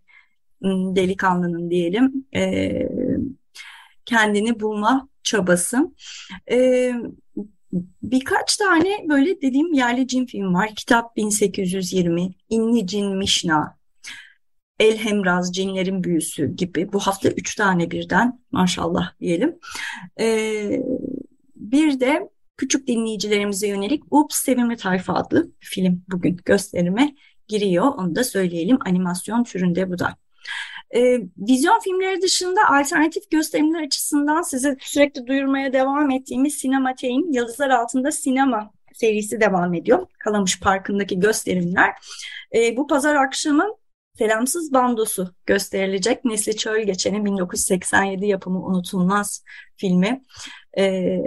delikanlının 0.95 1.69
diyelim 1.69 2.25
e, 2.35 2.71
kendini 4.05 4.59
bulma 4.59 5.07
çabası. 5.23 5.91
E, 6.51 6.91
birkaç 8.03 8.57
tane 8.57 9.05
böyle 9.09 9.41
dediğim 9.41 9.73
yerli 9.73 10.07
cin 10.07 10.25
film 10.25 10.53
var. 10.53 10.75
Kitap 10.75 11.15
1820, 11.15 12.33
İnli 12.49 12.87
Cin 12.87 13.17
Mişna, 13.17 13.77
El 14.79 14.97
Hemraz, 14.97 15.53
Cinlerin 15.53 16.03
Büyüsü 16.03 16.55
gibi 16.55 16.93
bu 16.93 16.99
hafta 16.99 17.29
üç 17.29 17.55
tane 17.55 17.91
birden 17.91 18.39
maşallah 18.51 19.19
diyelim. 19.19 19.59
Ee, 20.19 20.81
bir 21.55 21.99
de 21.99 22.29
küçük 22.57 22.87
dinleyicilerimize 22.87 23.67
yönelik 23.67 24.03
Ups 24.11 24.35
Sevimli 24.35 24.77
Tayfa 24.77 25.13
adlı 25.13 25.51
film 25.59 26.03
bugün 26.11 26.37
gösterime 26.45 27.15
giriyor. 27.47 27.85
Onu 27.85 28.15
da 28.15 28.23
söyleyelim 28.23 28.77
animasyon 28.85 29.43
türünde 29.43 29.89
bu 29.89 29.99
da. 29.99 30.15
E, 30.95 31.19
vizyon 31.37 31.79
filmleri 31.79 32.21
dışında 32.21 32.61
alternatif 32.69 33.31
gösterimler 33.31 33.83
açısından 33.83 34.41
size 34.41 34.77
sürekli 34.79 35.27
duyurmaya 35.27 35.73
devam 35.73 36.11
ettiğimiz 36.11 36.53
Sinematein 36.53 37.33
Yıldızlar 37.33 37.69
Altında 37.69 38.11
Sinema 38.11 38.71
serisi 38.93 39.41
devam 39.41 39.73
ediyor. 39.73 40.07
Kalamış 40.19 40.59
Parkı'ndaki 40.59 41.19
gösterimler. 41.19 41.93
E, 42.55 42.77
bu 42.77 42.87
pazar 42.87 43.15
akşamı 43.15 43.75
Selamsız 44.17 44.73
Bandosu 44.73 45.33
gösterilecek. 45.45 46.25
Nesli 46.25 46.57
Çöl 46.57 46.83
Geçen'in 46.83 47.25
1987 47.25 48.25
yapımı 48.25 48.65
unutulmaz 48.65 49.43
filmi. 49.77 50.23
E, 50.77 51.17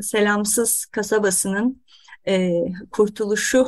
Selamsız 0.00 0.86
kasabasının 0.86 1.82
e, 2.28 2.50
kurtuluşu 2.90 3.66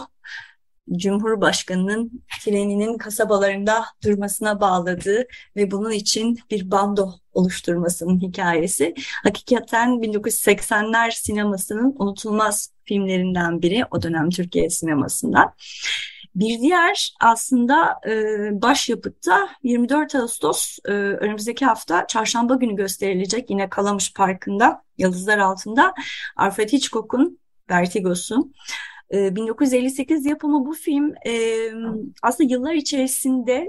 Cumhurbaşkanı'nın 0.97 2.25
treninin 2.45 2.99
kasabalarında 2.99 3.85
durmasına 4.05 4.61
bağladığı 4.61 5.27
ve 5.57 5.71
bunun 5.71 5.91
için 5.91 6.39
bir 6.51 6.71
bando 6.71 7.13
oluşturmasının 7.33 8.21
hikayesi. 8.21 8.95
Hakikaten 9.23 9.89
1980'ler 9.89 11.11
sinemasının 11.11 11.95
unutulmaz 11.99 12.73
filmlerinden 12.85 13.63
biri 13.63 13.85
o 13.91 14.03
dönem 14.03 14.31
Türkiye 14.31 14.71
sinemasından. 14.71 15.55
Bir 16.35 16.61
diğer 16.61 17.15
aslında 17.21 18.01
e, 18.07 18.12
başyapıtta 18.62 19.49
24 19.62 20.15
Ağustos 20.15 20.79
e, 20.85 20.93
önümüzdeki 20.93 21.65
hafta 21.65 22.07
çarşamba 22.07 22.55
günü 22.55 22.77
gösterilecek 22.77 23.51
yine 23.51 23.71
Kalamış 23.71 24.15
Parkı'nda 24.15 24.83
Yıldızlar 24.99 25.39
Altında 25.39 25.95
Alfred 26.37 26.73
Hitchcock'un 26.73 27.39
Vertigo'su. 27.71 28.53
1958 29.12 30.27
yapımı 30.27 30.67
bu 30.67 30.75
film 30.75 31.15
aslında 32.23 32.53
yıllar 32.53 32.73
içerisinde 32.73 33.69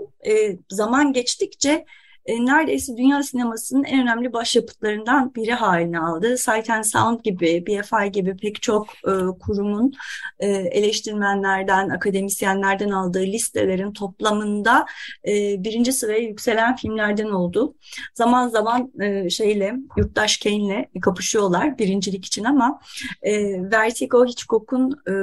zaman 0.70 1.13
geçtikçe 1.13 1.86
e, 2.25 2.46
neredeyse 2.46 2.98
dünya 2.98 3.24
sinemasının 3.24 3.84
en 3.84 4.01
önemli 4.01 4.34
başyapıtlarından 4.34 5.36
biri 5.36 5.53
haline 5.53 6.00
aldı. 6.00 6.38
Sight 6.38 6.70
and 6.70 6.84
Sound 6.84 7.20
gibi, 7.24 7.65
BFI 7.68 8.12
gibi 8.12 8.38
pek 8.38 8.62
çok 8.62 8.88
e, 8.88 9.12
kurumun 9.39 9.94
e, 10.39 10.48
eleştirmenlerden, 10.48 11.89
akademisyenlerden 11.89 12.89
aldığı 12.89 13.24
listelerin 13.24 13.94
toplamında 13.94 14.86
e, 15.27 15.63
birinci 15.63 15.94
sıraya 15.94 16.20
yükselen 16.20 16.75
filmlerden 16.75 17.30
oldu. 17.30 17.75
Zaman 18.13 18.48
zaman 18.48 18.92
e, 19.01 19.30
şeyle, 19.30 19.75
Yurttaş 19.98 20.38
Kane'le 20.38 20.89
kapışıyorlar 21.01 21.77
birincilik 21.77 22.25
için 22.25 22.44
ama 22.44 22.80
e, 23.22 23.34
Vertigo 23.72 24.25
Hitchcock'un 24.25 24.92
e, 25.08 25.13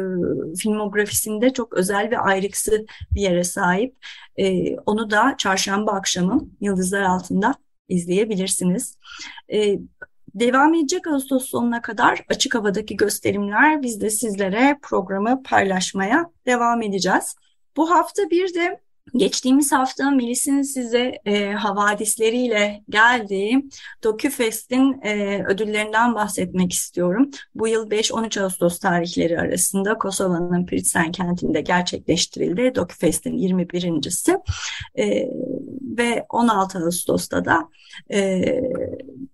filmografisinde 0.57 1.53
çok 1.53 1.75
özel 1.75 2.11
ve 2.11 2.19
ayrıksı 2.19 2.87
bir 3.15 3.21
yere 3.21 3.45
sahip. 3.45 3.95
E, 4.37 4.77
onu 4.77 5.11
da 5.11 5.35
çarşamba 5.39 5.93
akşamı 5.93 6.49
Yıldızlar 6.61 7.03
Altında 7.03 7.55
izleyebilirsiniz. 7.89 8.99
E, 9.53 9.79
devam 10.35 10.75
edecek 10.75 11.07
Ağustos 11.07 11.47
sonuna 11.47 11.83
kadar 11.83 12.25
açık 12.29 12.55
havadaki 12.55 12.97
gösterimler 12.97 13.83
biz 13.83 14.01
de 14.01 14.11
sizlere 14.11 14.79
programı 14.83 15.43
paylaşmaya 15.43 16.31
devam 16.47 16.83
edeceğiz. 16.83 17.35
Bu 17.77 17.91
hafta 17.91 18.31
bir 18.31 18.55
de 18.55 18.81
Geçtiğimiz 19.17 19.73
hafta 19.73 20.11
Melis'in 20.11 20.63
size 20.63 21.19
e, 21.25 21.53
havadisleriyle 21.53 22.83
geldiği 22.89 23.65
DocuFest'in 24.05 25.01
e, 25.03 25.45
ödüllerinden 25.47 26.15
bahsetmek 26.15 26.73
istiyorum. 26.73 27.31
Bu 27.55 27.69
yıl 27.69 27.91
5-13 27.91 28.43
Ağustos 28.43 28.79
tarihleri 28.79 29.41
arasında 29.41 29.99
Kosova'nın 29.99 30.67
Pritsen 30.67 31.13
kentinde 31.13 31.61
gerçekleştirildi. 31.61 32.75
DocuFest'in 32.75 33.39
21.si 33.39 34.37
e, 34.99 35.29
ve 35.99 36.27
16 36.29 36.79
Ağustos'ta 36.79 37.45
da 37.45 37.69
e, 38.13 38.43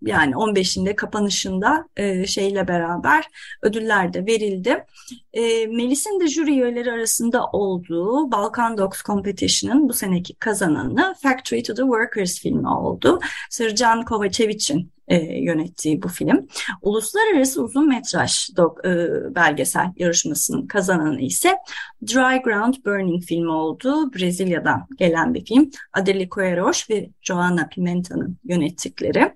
yani 0.06 0.32
15'inde 0.32 0.96
kapanışında 0.96 1.88
e, 1.96 2.26
şeyle 2.26 2.68
beraber 2.68 3.24
ödüller 3.62 4.12
de 4.12 4.26
verildi. 4.26 4.84
E, 5.32 5.66
Melis'in 5.66 6.20
de 6.20 6.26
jüri 6.26 6.50
üyeleri 6.50 6.92
arasında 6.92 7.46
olduğu 7.46 8.32
Balkan 8.32 8.78
Docs 8.78 9.02
Competition'ın 9.02 9.88
bu 9.88 9.92
seneki 9.92 10.34
kazananı 10.34 11.14
Factory 11.22 11.62
to 11.62 11.74
the 11.74 11.82
Workers 11.82 12.40
filmi 12.40 12.68
oldu. 12.68 13.20
Sırcan 13.50 14.04
Kovacevic'in 14.04 14.90
e, 15.08 15.16
yönettiği 15.42 16.02
bu 16.02 16.08
film. 16.08 16.48
Uluslararası 16.82 17.62
uzun 17.62 17.88
metraj 17.88 18.50
e, 18.84 18.90
belgesel 19.34 19.92
yarışmasının 19.96 20.66
kazananı 20.66 21.20
ise 21.20 21.56
Dry 22.02 22.42
Ground 22.42 22.74
Burning 22.86 23.24
filmi 23.24 23.50
oldu. 23.50 24.12
Brezilya'dan 24.12 24.86
gelen 24.98 25.34
bir 25.34 25.44
film. 25.44 25.70
Adeli 25.92 26.28
Coeros 26.28 26.90
ve 26.90 27.10
Joana 27.22 27.68
Pimenta'nın 27.68 28.38
yönettikleri. 28.44 29.34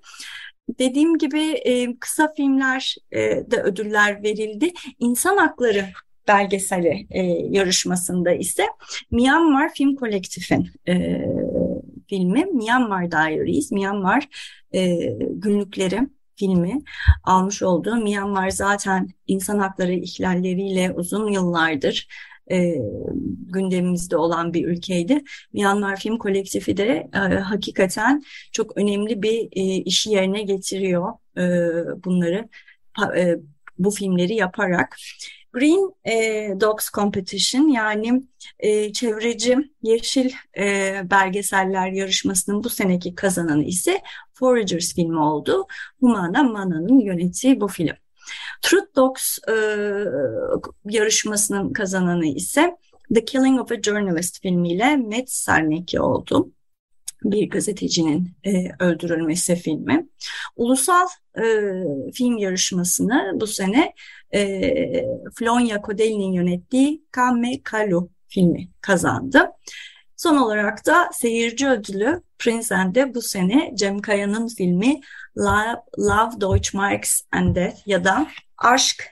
Dediğim 0.79 1.19
gibi 1.19 1.43
e, 1.43 1.99
kısa 1.99 2.33
filmler 2.37 2.97
e, 3.13 3.19
de 3.21 3.63
ödüller 3.63 4.23
verildi. 4.23 4.73
İnsan 4.99 5.37
hakları 5.37 5.85
belgeseli 6.29 7.07
e, 7.11 7.23
yarışmasında 7.51 8.33
ise 8.33 8.67
Myanmar 9.11 9.75
Film 9.75 9.97
Kolektif'in 9.97 10.71
e, 10.89 11.25
filmi 12.09 12.45
Myanmar 12.45 13.11
Diaries, 13.11 13.73
Myanmar 13.73 14.29
e, 14.75 14.97
günlükleri 15.21 16.01
filmi 16.37 16.79
almış 17.25 17.63
olduğu 17.63 17.97
Myanmar 17.97 18.51
zaten 18.51 19.09
insan 19.27 19.59
hakları 19.59 19.93
ihlalleriyle 19.93 20.93
uzun 20.93 21.33
yıllardır 21.33 22.09
e, 22.51 22.75
gündemimizde 23.53 24.17
olan 24.17 24.55
bir 24.55 24.65
ülkeydi. 24.69 25.23
Myanmar 25.53 25.97
Film 25.97 26.19
Kolektifi 26.19 26.77
de 26.77 27.09
e, 27.15 27.19
hakikaten 27.19 28.23
çok 28.53 28.77
önemli 28.77 29.23
bir 29.23 29.49
e, 29.53 29.63
işi 29.63 30.11
yerine 30.11 30.43
getiriyor 30.43 31.13
e, 31.37 31.43
bunları 32.05 32.49
e, 33.17 33.37
bu 33.79 33.91
filmleri 33.91 34.35
yaparak. 34.35 34.97
Green 35.53 35.95
e, 36.05 36.15
Dogs 36.61 36.91
Competition 36.91 37.69
yani 37.69 38.23
e, 38.59 38.93
çevreci 38.93 39.57
yeşil 39.83 40.31
e, 40.59 40.95
belgeseller 41.11 41.93
yarışmasının 41.93 42.65
bu 42.65 42.69
seneki 42.69 43.15
kazananı 43.15 43.65
ise 43.65 44.03
Foragers 44.35 44.95
filmi 44.95 45.19
oldu. 45.19 45.67
Humana 46.01 46.43
Mana'nın 46.43 47.01
yönettiği 47.01 47.61
bu 47.61 47.69
film. 47.69 47.97
Truth 48.63 48.97
Dogs 48.97 49.39
e, 49.49 49.55
yarışmasının 50.85 51.73
kazananı 51.73 52.27
ise 52.27 52.77
The 53.15 53.25
Killing 53.25 53.61
of 53.61 53.73
a 53.73 53.83
Journalist 53.83 54.43
filmiyle 54.43 54.97
Matt 54.97 55.31
Sarnecki 55.31 56.01
oldu. 56.01 56.51
Bir 57.25 57.51
gazetecinin 57.51 58.33
e, 58.47 58.69
öldürülmesi 58.79 59.57
filmi. 59.57 60.09
Ulusal 60.57 61.07
e, 61.37 61.45
film 62.15 62.39
yarışmasını 62.39 63.33
bu 63.35 63.47
sene 63.47 63.93
e, 64.35 64.61
Flonya 65.35 65.83
Kodeli'nin 65.83 66.33
yönettiği 66.33 67.05
Kamme 67.11 67.63
Kalu 67.63 68.11
filmi 68.29 68.69
kazandı. 68.81 69.51
Son 70.17 70.37
olarak 70.37 70.87
da 70.87 71.11
seyirci 71.13 71.69
ödülü 71.69 72.23
Prince'de 72.39 73.15
bu 73.15 73.23
sene 73.23 73.73
Cem 73.75 73.99
Kaya'nın 73.99 74.49
filmi 74.49 75.01
Love, 75.39 75.83
Love 75.99 76.41
Deutschmarks 76.41 77.21
and 77.33 77.57
Death 77.57 77.87
ya 77.87 78.05
da 78.05 78.27
Aşk, 78.61 79.05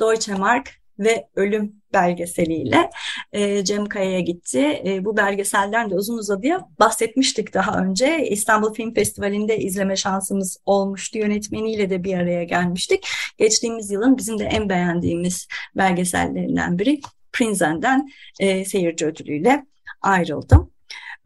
Deutsche 0.00 0.34
Mark 0.34 0.70
ve 0.98 1.28
Ölüm 1.36 1.82
belgeseliyle 1.92 2.90
e, 3.32 3.64
Cem 3.64 3.86
Kaya'ya 3.86 4.20
gitti. 4.20 4.82
E, 4.86 5.04
bu 5.04 5.16
belgeselden 5.16 5.90
de 5.90 5.94
uzun 5.94 6.18
uzadıya 6.18 6.68
bahsetmiştik 6.80 7.54
daha 7.54 7.78
önce. 7.78 8.26
İstanbul 8.30 8.74
Film 8.74 8.94
Festivali'nde 8.94 9.58
izleme 9.58 9.96
şansımız 9.96 10.58
olmuştu. 10.66 11.18
Yönetmeniyle 11.18 11.90
de 11.90 12.04
bir 12.04 12.14
araya 12.14 12.44
gelmiştik. 12.44 13.08
Geçtiğimiz 13.38 13.90
yılın 13.90 14.18
bizim 14.18 14.38
de 14.38 14.44
en 14.44 14.68
beğendiğimiz 14.68 15.48
belgesellerinden 15.76 16.78
biri 16.78 17.00
Prinzen'den 17.32 18.08
e, 18.40 18.64
seyirci 18.64 19.06
ödülüyle 19.06 19.66
ayrıldım. 20.02 20.71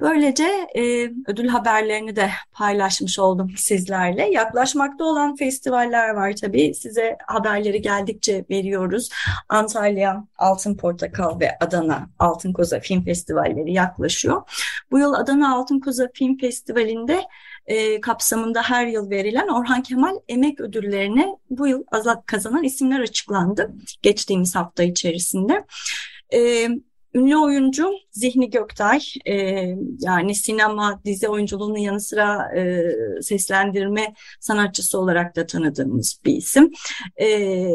Böylece 0.01 0.69
e, 0.77 0.83
ödül 1.27 1.49
haberlerini 1.49 2.17
de 2.17 2.31
paylaşmış 2.53 3.19
oldum 3.19 3.51
sizlerle. 3.57 4.31
Yaklaşmakta 4.31 5.05
olan 5.05 5.37
festivaller 5.37 6.09
var 6.09 6.33
tabii. 6.41 6.75
Size 6.75 7.17
haberleri 7.27 7.83
geldikçe 7.83 8.45
veriyoruz. 8.51 9.09
Antalya 9.49 10.25
Altın 10.39 10.77
Portakal 10.77 11.41
ve 11.41 11.59
Adana 11.61 12.09
Altın 12.19 12.53
Koza 12.53 12.81
Film 12.81 13.05
Festivalleri 13.05 13.73
yaklaşıyor. 13.73 14.43
Bu 14.91 14.99
yıl 14.99 15.15
Adana 15.15 15.55
Altın 15.55 15.81
Koza 15.81 16.09
Film 16.15 16.39
Festivali'nde 16.39 17.23
e, 17.67 18.01
kapsamında 18.01 18.63
her 18.63 18.87
yıl 18.87 19.11
verilen 19.11 19.49
Orhan 19.49 19.83
Kemal 19.83 20.17
Emek 20.29 20.61
Ödülleri'ne 20.61 21.37
bu 21.51 21.67
yıl 21.67 21.85
kazanan 22.27 22.65
isimler 22.65 23.01
açıklandı 23.01 23.73
geçtiğimiz 24.03 24.57
hafta 24.57 24.83
içerisinde. 24.83 25.65
E, 26.35 26.69
ünlü 27.17 27.37
oyuncu 27.37 27.93
Zihni 28.11 28.51
Göktay, 28.51 29.01
e, 29.25 29.35
yani 30.01 30.35
sinema, 30.35 31.01
dizi 31.05 31.29
oyunculuğunun 31.29 31.79
yanı 31.79 32.01
sıra 32.01 32.57
e, 32.57 32.93
seslendirme 33.23 34.15
sanatçısı 34.41 34.99
olarak 34.99 35.37
da 35.37 35.47
tanıdığımız 35.47 36.21
bir 36.25 36.37
isim. 36.37 36.73
E, 37.21 37.69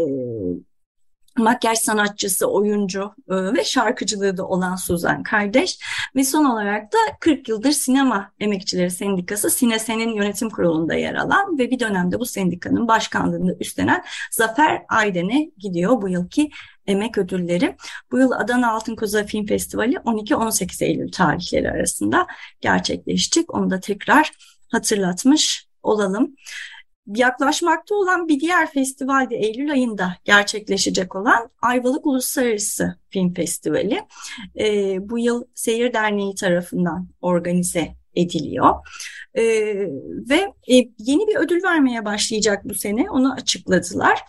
makyaj 1.37 1.77
sanatçısı, 1.77 2.47
oyuncu 2.47 3.13
e, 3.29 3.35
ve 3.35 3.63
şarkıcılığı 3.63 4.37
da 4.37 4.47
olan 4.47 4.75
Suzan 4.75 5.23
kardeş. 5.23 5.79
Ve 6.15 6.23
son 6.23 6.45
olarak 6.45 6.93
da 6.93 6.97
40 7.19 7.49
yıldır 7.49 7.71
Sinema 7.71 8.31
Emekçileri 8.39 8.91
Sendikası 8.91 9.49
Sinesen'in 9.49 10.13
yönetim 10.13 10.49
kurulunda 10.49 10.93
yer 10.93 11.15
alan 11.15 11.59
ve 11.59 11.71
bir 11.71 11.79
dönemde 11.79 12.19
bu 12.19 12.25
sendikanın 12.25 12.87
başkanlığını 12.87 13.55
üstlenen 13.59 14.03
Zafer 14.31 14.81
Ayden'e 14.89 15.51
gidiyor 15.57 16.01
bu 16.01 16.09
yılki 16.09 16.49
emek 16.91 17.17
ödülleri. 17.17 17.75
Bu 18.11 18.19
yıl 18.19 18.31
Adana 18.31 18.71
Altın 18.71 18.95
Koza 18.95 19.23
Film 19.23 19.45
Festivali 19.45 19.95
12-18 19.95 20.85
Eylül 20.85 21.11
tarihleri 21.11 21.71
arasında 21.71 22.27
gerçekleşecek. 22.61 23.53
Onu 23.53 23.69
da 23.69 23.79
tekrar 23.79 24.31
hatırlatmış 24.71 25.67
olalım 25.83 26.35
yaklaşmakta 27.07 27.95
olan 27.95 28.27
bir 28.27 28.39
diğer 28.39 28.71
festival 28.71 29.29
de 29.29 29.35
Eylül 29.35 29.71
ayında 29.71 30.15
gerçekleşecek 30.23 31.15
olan 31.15 31.49
Ayvalık 31.61 32.05
Uluslararası 32.05 32.95
Film 33.09 33.33
Festivali. 33.33 34.01
E, 34.59 34.97
bu 35.09 35.19
yıl 35.19 35.43
Seyir 35.55 35.93
Derneği 35.93 36.35
tarafından 36.35 37.07
organize 37.21 38.00
ediliyor. 38.15 38.75
E, 39.35 39.43
ve 40.29 40.53
e, 40.71 40.75
yeni 40.97 41.27
bir 41.27 41.35
ödül 41.35 41.63
vermeye 41.63 42.05
başlayacak 42.05 42.61
bu 42.65 42.73
sene 42.73 43.09
onu 43.09 43.33
açıkladılar. 43.33 44.19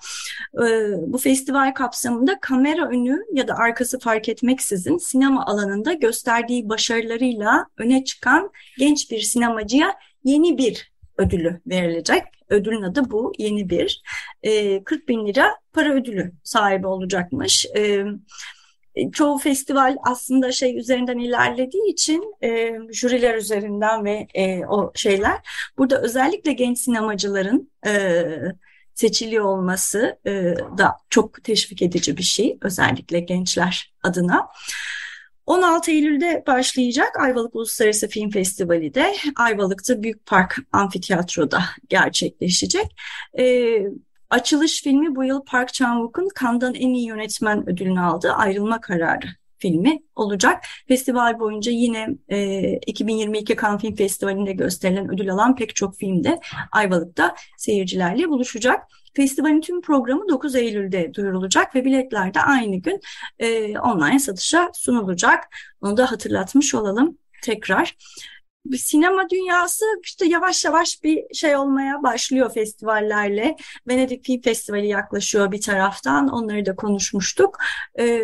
E, 0.54 0.66
bu 1.06 1.18
festival 1.18 1.74
kapsamında 1.74 2.40
kamera 2.40 2.88
önü 2.88 3.18
ya 3.32 3.48
da 3.48 3.54
arkası 3.54 3.98
fark 3.98 4.28
etmeksizin 4.28 4.98
sinema 4.98 5.46
alanında 5.46 5.92
gösterdiği 5.92 6.68
başarılarıyla 6.68 7.66
öne 7.78 8.04
çıkan 8.04 8.50
genç 8.78 9.10
bir 9.10 9.20
sinemacıya 9.20 9.94
yeni 10.24 10.58
bir 10.58 10.92
ödülü 11.18 11.60
verilecek. 11.66 12.22
Ödülün 12.48 12.82
adı 12.82 13.10
bu. 13.10 13.32
Yeni 13.38 13.70
bir. 13.70 14.02
E, 14.42 14.84
40 14.84 15.08
bin 15.08 15.26
lira 15.26 15.56
para 15.72 15.94
ödülü 15.94 16.32
sahibi 16.44 16.86
olacakmış. 16.86 17.66
E, 17.76 18.04
çoğu 19.12 19.38
festival 19.38 19.96
aslında 20.02 20.52
şey 20.52 20.78
üzerinden 20.78 21.18
ilerlediği 21.18 21.92
için 21.92 22.34
e, 22.42 22.78
jüriler 22.90 23.34
üzerinden 23.34 24.04
ve 24.04 24.26
e, 24.34 24.66
o 24.66 24.92
şeyler. 24.94 25.38
Burada 25.78 26.02
özellikle 26.02 26.52
genç 26.52 26.78
sinemacıların 26.78 27.70
e, 27.86 28.24
seçiliyor 28.94 29.44
olması 29.44 30.18
e, 30.26 30.32
da 30.78 30.96
çok 31.10 31.44
teşvik 31.44 31.82
edici 31.82 32.16
bir 32.16 32.22
şey. 32.22 32.58
Özellikle 32.62 33.20
gençler 33.20 33.92
adına. 34.02 34.48
16 35.46 35.90
Eylül'de 35.90 36.44
başlayacak 36.46 37.20
Ayvalık 37.20 37.54
Uluslararası 37.54 38.08
Film 38.08 38.30
Festivali 38.30 38.94
de 38.94 39.14
Ayvalık'ta 39.36 40.02
Büyük 40.02 40.26
Park 40.26 40.58
Amfiteyatro'da 40.72 41.62
gerçekleşecek. 41.88 42.96
Ee, 43.38 43.82
açılış 44.32 44.82
filmi 44.82 45.16
bu 45.16 45.24
yıl 45.24 45.44
Park 45.44 45.68
Chan-wook'un 45.74 46.28
Cannes'dan 46.40 46.74
en 46.74 46.94
iyi 46.94 47.06
yönetmen 47.06 47.68
ödülünü 47.70 48.00
aldığı 48.00 48.32
Ayrılma 48.32 48.80
Kararı 48.80 49.26
filmi 49.58 50.02
olacak. 50.16 50.64
Festival 50.88 51.40
boyunca 51.40 51.72
yine 51.72 52.08
e, 52.28 52.62
2022 52.86 53.56
Cannes 53.56 53.80
Film 53.80 53.94
Festivali'nde 53.94 54.52
gösterilen 54.52 55.10
ödül 55.10 55.32
alan 55.32 55.56
pek 55.56 55.76
çok 55.76 55.98
film 55.98 56.24
de 56.24 56.40
Ayvalık'ta 56.72 57.34
seyircilerle 57.56 58.28
buluşacak. 58.28 58.84
Festivalin 59.14 59.60
tüm 59.60 59.80
programı 59.80 60.28
9 60.28 60.54
Eylül'de 60.54 61.14
duyurulacak 61.14 61.74
ve 61.74 61.84
biletler 61.84 62.34
de 62.34 62.40
aynı 62.40 62.76
gün 62.76 63.00
e, 63.38 63.78
online 63.78 64.18
satışa 64.18 64.70
sunulacak. 64.74 65.48
Onu 65.80 65.96
da 65.96 66.12
hatırlatmış 66.12 66.74
olalım 66.74 67.18
tekrar 67.42 67.96
sinema 68.70 69.30
dünyası 69.30 69.84
işte 70.02 70.26
yavaş 70.26 70.64
yavaş 70.64 71.02
bir 71.04 71.34
şey 71.34 71.56
olmaya 71.56 72.02
başlıyor 72.02 72.52
festivallerle. 72.54 73.56
Venedik 73.88 74.24
Film 74.24 74.40
Festivali 74.40 74.86
yaklaşıyor 74.86 75.52
bir 75.52 75.60
taraftan. 75.60 76.28
Onları 76.28 76.66
da 76.66 76.76
konuşmuştuk. 76.76 77.58
Ee, 77.98 78.22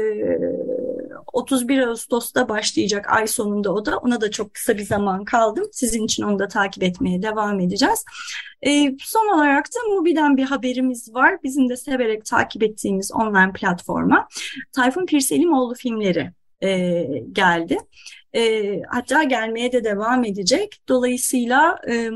31 1.32 1.78
Ağustos'ta 1.78 2.48
başlayacak 2.48 3.06
ay 3.12 3.26
sonunda 3.26 3.72
o 3.72 3.86
da. 3.86 3.96
Ona 3.98 4.20
da 4.20 4.30
çok 4.30 4.54
kısa 4.54 4.78
bir 4.78 4.84
zaman 4.84 5.24
kaldım. 5.24 5.64
Sizin 5.72 6.04
için 6.04 6.22
onu 6.22 6.38
da 6.38 6.48
takip 6.48 6.82
etmeye 6.82 7.22
devam 7.22 7.60
edeceğiz. 7.60 8.04
Ee, 8.66 8.96
son 9.00 9.34
olarak 9.34 9.66
da 9.66 9.94
Mubi'den 9.94 10.36
bir 10.36 10.44
haberimiz 10.44 11.14
var. 11.14 11.42
Bizim 11.42 11.68
de 11.68 11.76
severek 11.76 12.24
takip 12.24 12.62
ettiğimiz 12.62 13.12
online 13.12 13.52
platforma. 13.52 14.28
Tayfun 14.72 15.06
Pirselimoğlu 15.06 15.74
filmleri 15.74 16.32
e, 16.62 17.06
geldi. 17.32 17.78
E, 18.36 18.82
hatta 18.88 19.22
gelmeye 19.22 19.72
de 19.72 19.84
devam 19.84 20.24
edecek. 20.24 20.80
Dolayısıyla 20.88 21.78
e, 21.90 22.10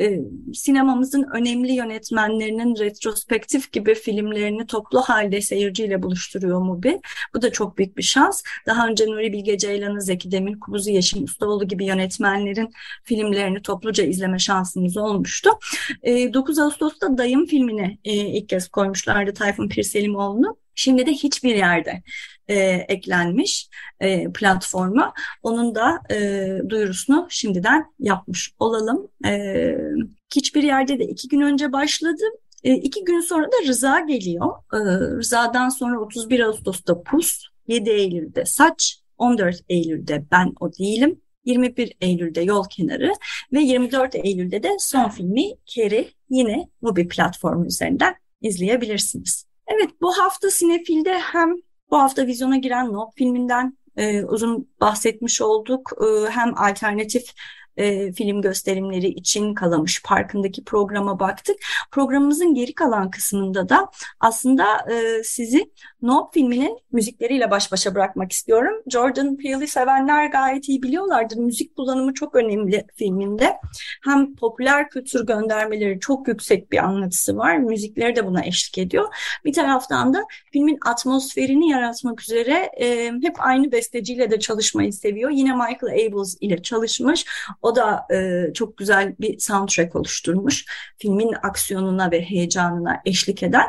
e, 0.00 0.18
sinemamızın 0.54 1.26
önemli 1.34 1.72
yönetmenlerinin 1.72 2.76
retrospektif 2.78 3.72
gibi 3.72 3.94
filmlerini 3.94 4.66
toplu 4.66 5.00
halde 5.00 5.40
seyirciyle 5.40 6.02
buluşturuyor 6.02 6.60
Mubi. 6.60 7.00
Bu 7.34 7.42
da 7.42 7.52
çok 7.52 7.78
büyük 7.78 7.96
bir 7.96 8.02
şans. 8.02 8.42
Daha 8.66 8.88
önce 8.88 9.06
Nuri 9.06 9.32
Bilge 9.32 9.58
Ceylan'ı, 9.58 10.02
Zeki 10.02 10.30
Demir, 10.30 10.60
Kubuzu 10.60 10.90
Yeşim 10.90 11.24
Ustaoğlu 11.24 11.68
gibi 11.68 11.84
yönetmenlerin 11.84 12.70
filmlerini 13.04 13.62
topluca 13.62 14.04
izleme 14.04 14.38
şansımız 14.38 14.96
olmuştu. 14.96 15.50
E, 16.02 16.34
9 16.34 16.58
Ağustos'ta 16.58 17.18
Dayım 17.18 17.46
filmini 17.46 17.98
e, 18.04 18.12
ilk 18.12 18.48
kez 18.48 18.68
koymuşlardı 18.68 19.34
Tayfun 19.34 19.68
Pirselimoğlu'nu. 19.68 20.56
Şimdi 20.74 21.06
de 21.06 21.12
hiçbir 21.12 21.54
yerde 21.54 22.02
e, 22.48 22.56
eklenmiş 22.88 23.68
e, 24.00 24.32
platforma. 24.32 25.12
Onun 25.42 25.74
da 25.74 26.00
e, 26.10 26.48
duyurusunu 26.68 27.26
şimdiden 27.30 27.94
yapmış 27.98 28.54
olalım. 28.58 29.08
E, 29.26 29.74
hiçbir 30.34 30.62
yerde 30.62 30.98
de 30.98 31.04
iki 31.04 31.28
gün 31.28 31.40
önce 31.40 31.72
başladı. 31.72 32.22
E, 32.64 32.74
iki 32.74 33.04
gün 33.04 33.20
sonra 33.20 33.46
da 33.46 33.66
Rıza 33.66 34.00
geliyor. 34.00 34.52
E, 34.72 34.78
Rıza'dan 35.18 35.68
sonra 35.68 36.00
31 36.00 36.40
Ağustos'ta 36.40 37.02
Pus, 37.02 37.42
7 37.68 37.90
Eylül'de 37.90 38.44
Saç, 38.44 38.98
14 39.18 39.56
Eylül'de 39.68 40.24
Ben 40.30 40.52
O 40.60 40.72
Değilim, 40.72 41.20
21 41.44 41.92
Eylül'de 42.00 42.40
Yol 42.40 42.64
Kenarı 42.70 43.12
ve 43.52 43.60
24 43.60 44.14
Eylül'de 44.14 44.62
de 44.62 44.68
son 44.78 45.08
filmi 45.08 45.44
Keri 45.66 46.10
yine 46.30 46.68
bu 46.82 46.96
bir 46.96 47.08
platform 47.08 47.64
üzerinden 47.64 48.14
izleyebilirsiniz. 48.40 49.46
Evet 49.66 49.90
bu 50.00 50.18
hafta 50.18 50.50
Sinefil'de 50.50 51.18
hem 51.18 51.56
bu 51.92 51.98
hafta 51.98 52.26
vizyona 52.26 52.56
giren 52.56 52.92
Nope 52.92 53.12
filminden 53.16 53.78
e, 53.96 54.24
uzun 54.24 54.68
bahsetmiş 54.80 55.40
olduk. 55.42 55.92
E, 56.00 56.30
hem 56.30 56.58
alternatif 56.58 57.24
e, 57.76 58.12
film 58.12 58.42
gösterimleri 58.42 59.08
için 59.08 59.54
Kalamış 59.54 60.02
Parkı'ndaki 60.02 60.64
programa 60.64 61.20
baktık. 61.20 61.56
Programımızın 61.90 62.54
geri 62.54 62.74
kalan 62.74 63.10
kısmında 63.10 63.68
da 63.68 63.90
aslında 64.20 64.64
e, 64.92 65.22
sizi 65.24 65.72
No 66.02 66.30
filminin 66.34 66.78
müzikleriyle 66.92 67.50
baş 67.50 67.72
başa 67.72 67.94
bırakmak 67.94 68.32
istiyorum. 68.32 68.82
Jordan 68.90 69.36
Peele'i 69.36 69.66
sevenler 69.66 70.26
gayet 70.26 70.68
iyi 70.68 70.82
biliyorlardır. 70.82 71.36
Müzik 71.36 71.76
kullanımı 71.76 72.14
çok 72.14 72.34
önemli 72.34 72.86
filminde. 72.96 73.56
Hem 74.04 74.34
popüler 74.34 74.88
kültür 74.88 75.26
göndermeleri 75.26 76.00
çok 76.00 76.28
yüksek 76.28 76.72
bir 76.72 76.78
anlatısı 76.78 77.36
var. 77.36 77.56
Müzikleri 77.58 78.16
de 78.16 78.26
buna 78.26 78.44
eşlik 78.44 78.78
ediyor. 78.78 79.14
Bir 79.44 79.52
taraftan 79.52 80.14
da 80.14 80.24
filmin 80.52 80.78
atmosferini 80.86 81.70
yaratmak 81.70 82.22
üzere 82.22 82.70
e, 82.80 83.12
hep 83.22 83.34
aynı 83.38 83.72
besteciyle 83.72 84.30
de 84.30 84.38
çalışmayı 84.38 84.92
seviyor. 84.92 85.30
Yine 85.30 85.52
Michael 85.52 86.06
Abels 86.06 86.36
ile 86.40 86.62
çalışmış. 86.62 87.26
O 87.62 87.76
da 87.76 88.06
e, 88.14 88.46
çok 88.52 88.76
güzel 88.76 89.14
bir 89.20 89.38
soundtrack 89.38 89.96
oluşturmuş. 89.96 90.64
Filmin 90.98 91.32
aksiyonuna 91.42 92.10
ve 92.10 92.22
heyecanına 92.22 93.00
eşlik 93.04 93.42
eden. 93.42 93.66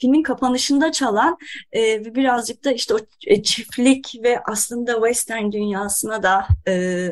Filmin 0.00 0.22
kapanışında 0.22 0.92
çalan 0.92 1.36
e, 1.76 2.14
birazcık 2.14 2.64
da 2.64 2.72
işte 2.72 2.94
o 2.94 2.98
e, 3.26 3.42
çiftlik 3.42 4.14
ve 4.22 4.40
aslında 4.44 4.94
western 4.94 5.52
dünyasına 5.52 6.22
da 6.22 6.46
e, 6.68 7.08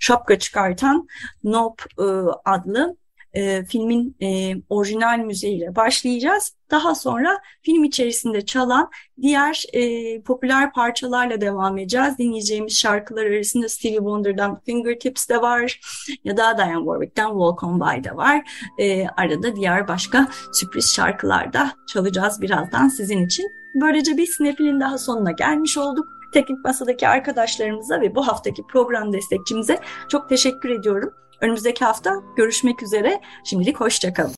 şapka 0.00 0.38
çıkartan 0.38 1.06
Nope 1.44 1.84
e, 1.98 2.04
adlı 2.44 2.96
e, 3.34 3.64
filmin 3.64 4.16
e, 4.22 4.56
orijinal 4.68 5.18
müziğiyle 5.18 5.76
başlayacağız. 5.76 6.56
Daha 6.72 6.94
sonra 6.94 7.38
film 7.62 7.84
içerisinde 7.84 8.44
çalan 8.46 8.90
diğer 9.22 9.64
e, 9.72 10.22
popüler 10.22 10.72
parçalarla 10.72 11.40
devam 11.40 11.78
edeceğiz. 11.78 12.18
Dinleyeceğimiz 12.18 12.78
şarkılar 12.78 13.26
arasında 13.26 13.68
Stevie 13.68 13.96
Wonder'dan 13.96 14.60
Fingertips 14.60 15.28
de 15.28 15.42
var 15.42 15.80
ya 16.24 16.36
da 16.36 16.58
Diane 16.58 16.78
Warwick'ten 16.78 17.28
Walk 17.28 17.62
On 17.62 17.80
By 17.80 18.04
de 18.04 18.16
var. 18.16 18.50
E, 18.78 19.06
arada 19.06 19.56
diğer 19.56 19.88
başka 19.88 20.28
sürpriz 20.52 20.94
şarkılar 20.94 21.52
da 21.52 21.72
çalacağız 21.88 22.40
birazdan 22.40 22.88
sizin 22.88 23.26
için. 23.26 23.52
Böylece 23.74 24.16
bir 24.16 24.26
sinefilin 24.26 24.80
daha 24.80 24.98
sonuna 24.98 25.32
gelmiş 25.32 25.78
olduk. 25.78 26.06
Teknik 26.34 26.64
Masa'daki 26.64 27.08
arkadaşlarımıza 27.08 28.00
ve 28.00 28.14
bu 28.14 28.26
haftaki 28.26 28.62
program 28.66 29.12
destekçimize 29.12 29.78
çok 30.08 30.28
teşekkür 30.28 30.70
ediyorum. 30.70 31.14
Önümüzdeki 31.40 31.84
hafta 31.84 32.14
görüşmek 32.36 32.82
üzere. 32.82 33.20
Şimdilik 33.44 33.80
hoşçakalın. 33.80 34.30